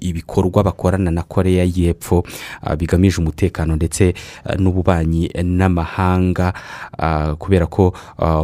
[0.00, 2.24] ibikorwa bakorana na korea y'epfo
[2.62, 4.14] ah, bigamije umutekano ndetse
[4.44, 6.52] ah, n'ububanyi n'amahanga
[6.98, 7.92] ah, kubera ko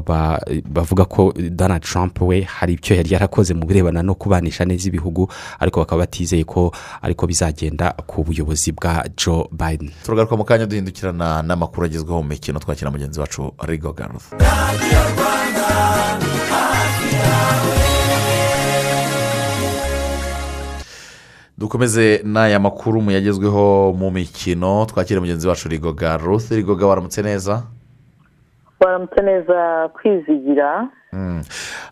[0.06, 4.88] ba- bavuga ko donald trump we hari ibyo yari yarakoze mu birebana no kubanisha neza
[4.88, 5.28] ibihugu
[5.60, 6.72] ariko bakaba batizeye ko
[7.02, 9.90] ariko bizagenda ku buyobozi bwa joe biden.
[10.04, 14.34] Turagaruka mu kanya duhindukirana n'amakuru agezweho mu mikino twakira mugenzi wacu rigo garuth
[21.64, 24.84] dukomeze n'aya makuru mu yagezweho mu mikino.
[24.84, 27.62] Twakira mugenzi wacu rigo garuth rigoga waramutse neza?
[28.80, 30.88] Waramutse neza kwizigira.
[31.12, 31.42] Mm.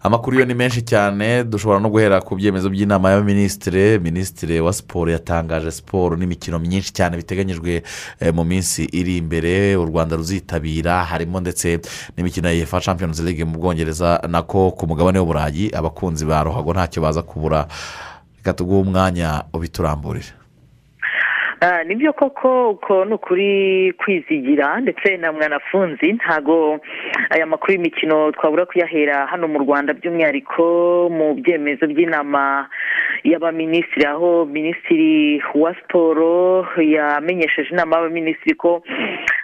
[0.03, 1.45] amakuru yo ni menshi cyane.
[1.45, 4.61] Dushobora no guhera ku byemezo by'inama y'abaminisitiri minisitiri.
[4.61, 7.83] Wa siporo yatangaje siporo n'imikino myinshi cyane biteganyijwe
[8.21, 9.77] eh, mu minsi iri imbere.
[9.77, 11.05] U rwanda ruzitabira.
[11.05, 11.81] Harimo ndetse
[12.17, 17.03] n'imikino ya efa champions league mu bwongereza nako ku mugabane w'uburayi abakunzi ba ruhago ntacyo
[17.03, 17.67] baza kubura.
[18.43, 20.35] Reka tuguhe umwanya ubituramburire
[21.87, 26.81] ni byo koko uko ni ukuri kwizigira ndetse na mwanafunzi ntago
[27.31, 30.63] aya makuru y'imikino twabura kuyahera hano mu rwanda by'umwihariko
[31.13, 32.69] mu byemezo by'inama
[33.25, 34.07] y'abaminisitiri.
[34.07, 38.83] Aho minisitiri wa siporo yamenyesheje inama y'abaminisitiri ko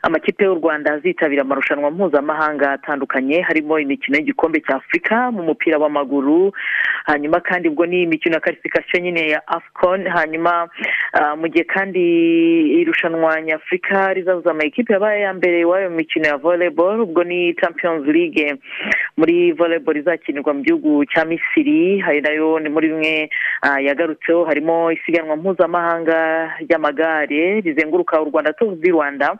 [0.02, 6.52] amakipe y'u rwanda azitabira amarushanwa mpuzamahanga atandukanye harimo imikino y'igikombe cya afurika mu mupira w'amaguru
[7.04, 10.68] hanyuma kandi ubwo ni imikino ya karifikasiyo nyine ya afcon hanyuma
[11.12, 12.07] ah, mu gihe kandi
[12.80, 18.06] irushanwa nyafurika rizahuza amakipe yabaye ya mbere iwayo mu mikino ya volleyball ubwo ni champions
[18.06, 18.56] league.
[19.16, 23.30] Muri volleyball izakinirwa mu gihugu cya misiri hari na yo ni muri bimwe
[23.62, 24.44] ah, yagarutseho.
[24.44, 26.18] Harimo isiganwa mpuzamahanga
[26.60, 29.36] ry'amagare rizenguruka u rwanda tuvu di rwanda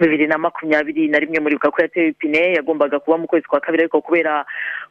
[0.00, 4.00] bibiri na makumyabiri na rimwe muribuka ko ipine yagombaga kuba mu kwezi kwa kabiri ariko
[4.00, 4.44] kubera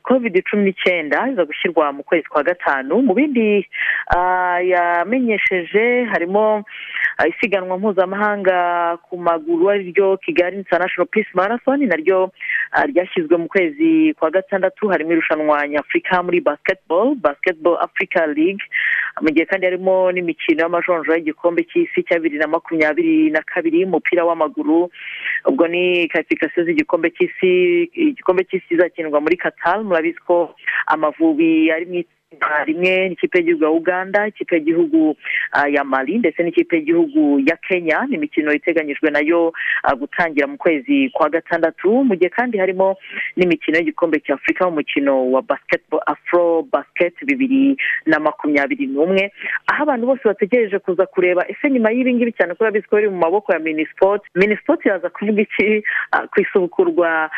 [0.03, 3.67] covid cumi n'icyenda iza gushyirwa mu kwezi kwa gatanu mu bindi
[4.15, 6.63] ah, yamenyesheje harimo
[7.17, 12.31] ah, isiganwa mpuzamahanga ku maguru ari ryo kigali international peace marathon naryo
[12.71, 18.63] ah, ryashyizwe mu kwezi kwa gatandatu harimo irushanwa nyafurika muri basketball basketball africa league
[19.21, 24.25] mu gihe kandi harimo n'imikino y'amajonjora y'igikombe cy'isi cya bibiri na makumyabiri na kabiri umupira
[24.25, 24.91] w'amaguru.
[25.47, 30.51] Ubwo ni karifikasiyo z'igikombe cy'isi igikombe cy'isi kizakinirwa muri qatar murabizi ko
[30.91, 31.95] amavubi ari mu
[32.65, 35.15] rimwe n'ikipe y'igihugu ya uganda ikipe y'igihugu
[35.51, 38.05] ah, ya mali ndetse n'ikipe y'igihugu ya kenya.
[38.09, 42.03] Ni imikino iteganyijwe na yo ah, gutangira mu kwezi kwa gatandatu.
[42.03, 42.97] Mu gihe kandi harimo
[43.37, 49.31] n'imikino y'igikombe cya afurika umukino wa basketball afro basket bibiri na makumyabiri n'umwe.
[49.67, 53.09] Aho abantu bose bategereje kuza kureba ese nyuma y'ibi ngibi cyane ko urabizi ko biri
[53.09, 55.83] mu maboko ya minisipoti minisipoti yaza kuvuga iki?
[56.11, 57.29] Ah, ku isubukurwa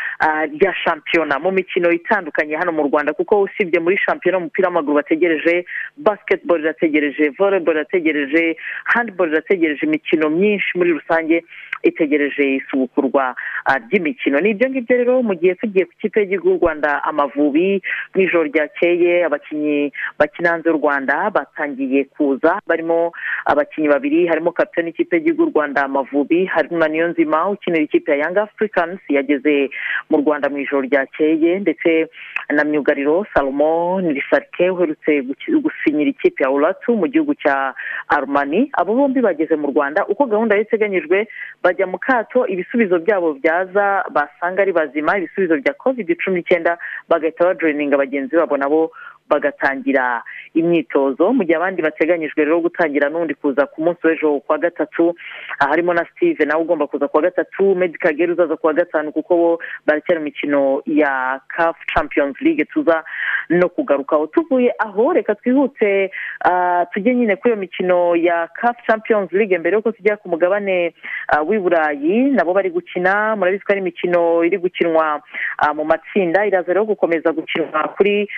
[0.52, 1.38] rya shampiyona.
[1.38, 5.64] Mu mikino itandukanye hano mu rwanda kuko usibye muri shampiyona y'umupira w'amaguru bategereje
[5.96, 11.44] basketball irategereje volleyball irategereje handball irategereje imikino myinshi muri rusange
[11.82, 13.34] itegereje isubukurwa
[13.64, 14.40] ah, ry'imikino.
[14.40, 17.82] Ni ibyo ngibyo rero mu gihe tugiye ku kipe y'igihugu rwanda amavubi
[18.14, 23.12] mu ijoro ryakeye abakinnyi bakina hanze y'u rwanda batangiye kuza barimo
[23.46, 28.42] abakinnyi babiri harimo kapitani y'ikipe y'igihugu rwanda amavubi harimo na niyonzima ukinira ikipe ya yanga
[28.42, 29.70] africans yageze
[30.10, 32.06] mu rwanda mu ijoro ryakeye ndetse
[32.50, 35.22] na myugariro salomo nirisarike uherutse
[35.62, 37.74] gusinyira ikipe ya uratu mu gihugu cya
[38.08, 41.28] arumani abo bombi bageze mu rwanda uko gahunda yari iteganyijwe
[41.62, 47.44] bajya mu kato ibisubizo byabo byaza basanga ari bazima ibisubizo bya covid cumi n'icyenda bagahita
[47.44, 48.90] bajoyininga bagenzi babo nabo
[49.28, 50.22] bagatangira
[50.54, 51.32] imyitozo.
[51.32, 55.14] Mu gihe abandi bateganyijwe rero gutangira n'undi kuza ku munsi w'ejo kuwa gatatu
[55.58, 59.50] harimo na steve nawe ugomba kuza kuwa gatatu medical gere uzaza kuwa gatanu kuko bo
[59.86, 62.64] baracyari mu mikino ya caf champions league.
[62.64, 63.04] Tuza
[63.48, 64.26] no kugarukaho.
[64.26, 66.10] Tuvuye aho reka twihute
[66.44, 70.94] ah, tujye nyine kuri iyo mikino ya caf champions league mbere yuko tujya ku mugabane
[71.28, 72.30] ah, w'i burayi.
[72.30, 75.22] Nabo bari gukina murabizi ko ari imikino iri gukinwa
[75.58, 76.46] ah, mu matsinda.
[76.46, 78.28] Iraza rero gukomeza gukinwa kuri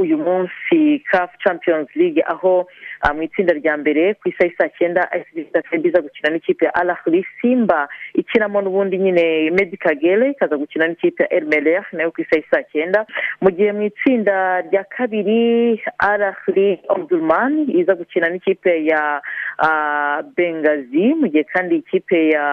[0.00, 2.72] uyu munsi caf champions league aho ah,
[3.14, 7.88] mu itsinda rya mbere ku isaha saa cyenda ayisibisi iza gukina n'ikipe ya arahuri simba
[8.14, 12.62] ikinamo n'ubundi nyine medical gere ikaza gukina n'ikipe ya erimerer na yo ku isaha saa
[12.72, 13.06] cyenda
[13.40, 19.22] mu gihe mu itsinda rya kabiri arahuri omdurman iza gukina n'ikipe ya
[19.58, 22.44] ah, bengazi mu gihe kandi ikipe ya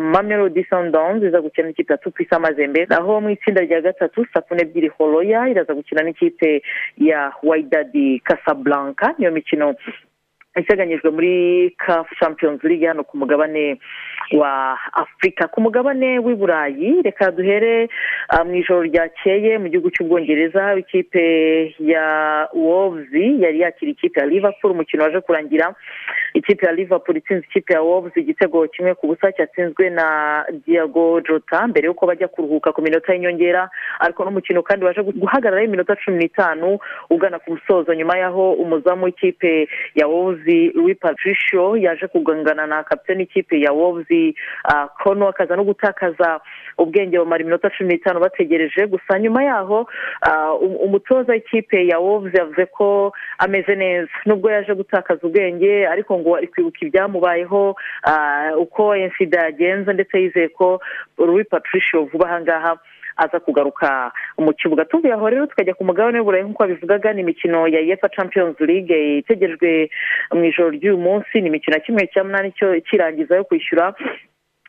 [0.00, 4.60] mamelodi sundowns iza gukina n'ikipe ya tupisa mazembe naho mu itsinda rya gatatu saa kumi
[4.60, 6.62] n'ebyiri horoya iraza gukina n'ikipe
[6.96, 9.14] ya waidadi casablanca.
[9.18, 9.74] Niyo mikino
[10.56, 11.32] iteganyijwe muri
[11.78, 13.78] caf champions league hano ku mugabane
[14.32, 17.88] wa afurika ku mugabane w'i burayi reka duhere
[18.28, 21.22] ah, mu ijoro ryakeye mu gihugu cy'ubwongereza ikipe
[21.78, 24.72] ya wolves yari yakira ikipe ya liverpool.
[24.72, 25.74] Umukino waje kurangira
[26.34, 31.66] ikipe ya liverpool itsinze ikipe ya wolves igitego kimwe ku busa cyatsinzwe na diago jota.
[31.66, 36.78] Mbere y'uko bajya kuruhuka ku minota y'inyongera ariko n'umukino kandi waje guhagararaho iminota cumi n'itanu
[37.10, 40.08] ugana ku musozo nyuma y'aho umuzamu w'ikipe ya
[40.46, 44.34] wolves louis patricio yaje kugangana na kapitani ikipe ya wolves
[44.64, 46.40] ah, kono akaza no gutakaza
[46.78, 48.86] ubwenge bamara iminota cumi n'itanu bategereje.
[48.86, 49.88] Gusa nyuma yaho
[50.22, 54.08] ah, um- umutoza w'ikipe ya wolves yavuze ko ameze neza.
[54.26, 60.48] Nubwo yaje gutakaza ubwenge ariko ngo ari kwibuka ibyamubayeho ah, uko insida yagenze ndetse yizeye
[60.48, 60.80] ko
[61.18, 62.78] louis patricio vuba aha ngaha.
[63.16, 64.86] Aza kugaruka mu kibuga.
[65.14, 69.88] Aho rero tukajya ku mugabane w'uburayi nk'uko babivugaga ni imikino ya yefa champions league itegerejwe
[70.34, 71.40] mu ijoro ry'uyu munsi.
[71.40, 73.94] Ni imikino ya kimwe cya munani cyo kirangiza yo kwishyura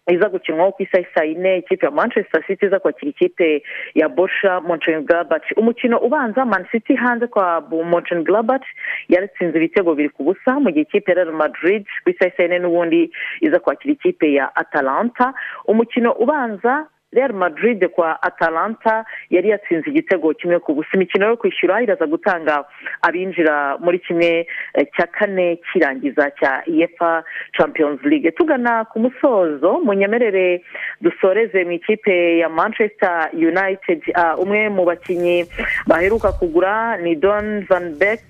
[0.07, 3.63] iza gukinwaho ku isaha saa yine ikipe ya manchester city iza kwakira ikipe
[3.95, 8.61] ya bosha monchenglabat umukino ubanza man city hanze kwa monchenglabat
[9.09, 12.59] yaratsinze ibitego biri ku busa mu gihe ikipe ya real madrid ku isaha saa yine
[12.59, 15.33] n'ubundi iza kwakira ikipe ya atalanta.
[15.67, 20.89] Umukino ubanza real madrid kwa atalanta yari yatsinze igitego kimwe ku busa.
[20.93, 22.65] Imikino yo kwishyura iraza gutanga
[23.01, 27.23] abinjira muri kimwe eh, cya kane kirangiza cya efa
[27.57, 28.31] champions league.
[28.31, 30.63] Tugana ku musozo munyemerere
[31.01, 34.01] dusoreze mu ikipe ya manchester united.
[34.15, 35.45] Ah, umwe mu bakinnyi
[35.87, 38.21] baheruka kugura ni don van beck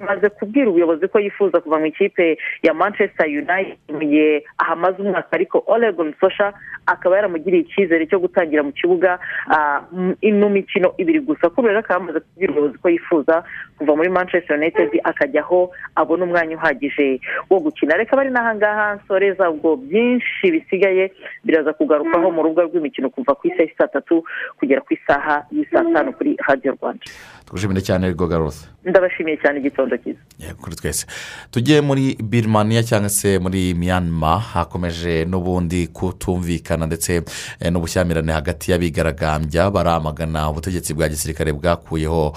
[0.00, 5.30] umaze kubwira ubuyobozi ko yifuza kuva mu ikipe ya manchester united mu gihe ahamaze umwaka
[5.32, 6.52] ariko olegon sosha
[6.86, 9.18] akaba yaramugiriye icyizere cyo gutangira mu kibuga
[9.48, 9.80] ah,
[10.20, 11.50] ino mikino ibiri gusa.
[11.50, 13.34] Kubera ko yamaze kubwira ubuyobozi ko yifuza
[13.78, 17.20] kuva muri manchester united akajya aho abona umwanya uhagije
[17.50, 17.96] wo gukina.
[17.96, 21.12] Reka bari n'ahangaha nsoreza ubwo byinshi bisigaye
[21.44, 24.20] biraza kugarukaho mu rubuga rw'imikino kuva ku isaha saa
[24.58, 27.04] kugera ku isaha y'isaa tanu kuri radiyo rwanda.
[27.46, 28.66] Twishimire cyane rigoga rose.
[28.84, 30.18] Ndabashimiye cyane igitondo cyiza.
[30.60, 31.06] Kuri twese.
[31.50, 37.22] Tujye muri birimaniya cyangwa se muri miyanima hakomeje n'ubundi kutumvikana ndetse
[37.60, 42.36] eh, n'ubushyamirane hagati y'abigaragambya baramagana ubutegetsi bwa gisirikare bwakuyeho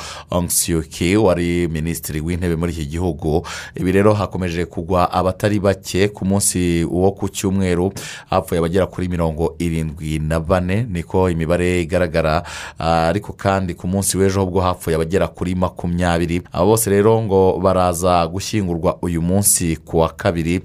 [0.89, 3.47] Kyi wari minisitiri w'intebe muri iki gihugu.
[3.75, 7.91] Ibi rero hakomeje kugwa abatari bake ku munsi wo ku cyumweru
[8.29, 12.43] hapfuye abagera kuri mirongo irindwi na bane niko imibare igaragara
[12.79, 16.41] Ah, ariko kandi ku munsi w'ejo ubwo hapfuye abagera kuri makumyabiri.
[16.51, 20.61] Abo bose rero ngo baraza gushyingurwa uyu munsi ku wa kabiri.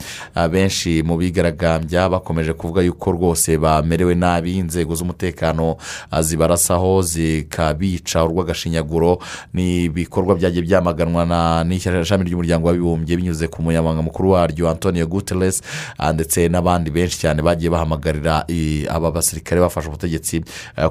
[0.50, 5.76] Benshi mu bigaragambya bakomeje kuvuga yuko rwose bamerewe nabi inzego z'umutekano
[6.10, 9.18] ah, zibarasaho zikabica urw'agashinyaguro.
[9.54, 15.62] Ni ibikorwa byagiye byamaganwa na n'ishami ry'umuryango w'abibumbye binyuze ku munyamabanga mukuru waryo antonio guterres
[15.98, 18.46] ah, ndetse n'abandi benshi cyane bagiye bahamagarira
[18.88, 20.44] aba basirikare bafashe ubutegetsi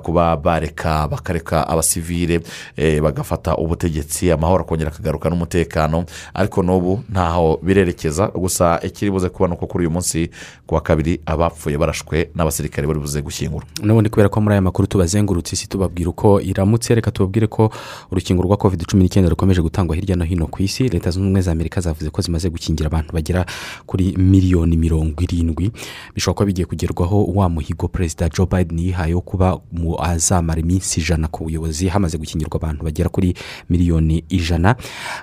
[0.04, 2.40] kuba bareka bakareka abasivire
[2.78, 3.02] eh,
[3.32, 8.28] bagafata ubutegetsi amahoro akongera akagaruka n'umutekano ariko n'ubu ntaho birerekeza.
[8.28, 10.30] Gusa ikiri buze kuba ni uko kuri uyu munsi
[10.68, 14.88] ku wa kabiri abapfuye barashwe n'abasirikare bari buze gushyingura n'ubundi kubera ko muri aya makuru
[14.88, 17.72] tubazengurutse isi tubabwira uko iramutse reka tubabwire ko
[18.12, 20.90] urukingo rwa covid cumi n'icyenda rukomeje gutangwa hirya no hino ku isi.
[20.90, 23.46] Leta zunze ubumwe za amerika zavuze ko zimaze gukingira abantu bagera
[23.86, 25.72] kuri miliyoni mirongo irindwi.
[26.16, 29.60] Bishobora kuba bigiye kugerwaho wa muhigo perezida joe biden yihaye wo kuba
[30.00, 33.21] azamara iminsi ijana ku buyobozi hamaze gukingirwa abantu bagera kuri
[33.70, 34.76] miliyoni ijana.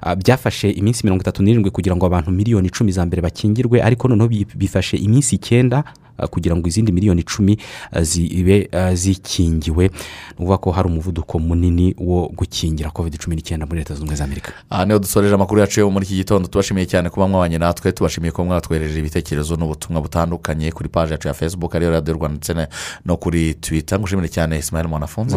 [0.02, 4.08] Ah, byafashe iminsi mirongo itatu n'irindwi kugira ngo abantu miliyoni icumi za mbere bakingirwe ariko
[4.08, 5.84] noneho bi- bifashe iminsi icyenda
[6.26, 7.58] kugira ngo izindi miliyoni icumi
[7.92, 9.84] ah, zibe ah, zikingiwe.
[9.88, 9.92] Ni
[10.34, 14.24] ukuvuga ko hari umuvuduko munini wo gukingira covid cumi n'icyenda muri leta zunze ubumwe za
[14.24, 16.48] amerika aha ni ho dusoreje amakuru yacu yo muri iki gitondo.
[16.48, 17.92] Tubashimiye cyane kuba mwabanye natwe.
[17.92, 22.68] Tubashimiye ko mwatwohereje ibitekerezo n'ubutumwa butandukanye kuri paji yacu ya facebook ariyo radiyo rwanda ndetse
[23.06, 25.36] no kuri twita ngushimire cyane ismail mwanafunze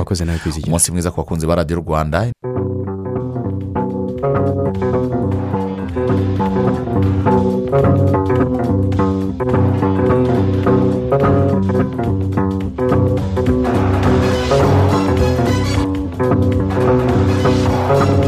[0.68, 2.32] umunsi mwiza ku bakunzi ba radiyo rwanda.
[9.42, 9.91] thank you
[11.64, 12.00] Thank
[18.10, 18.21] you.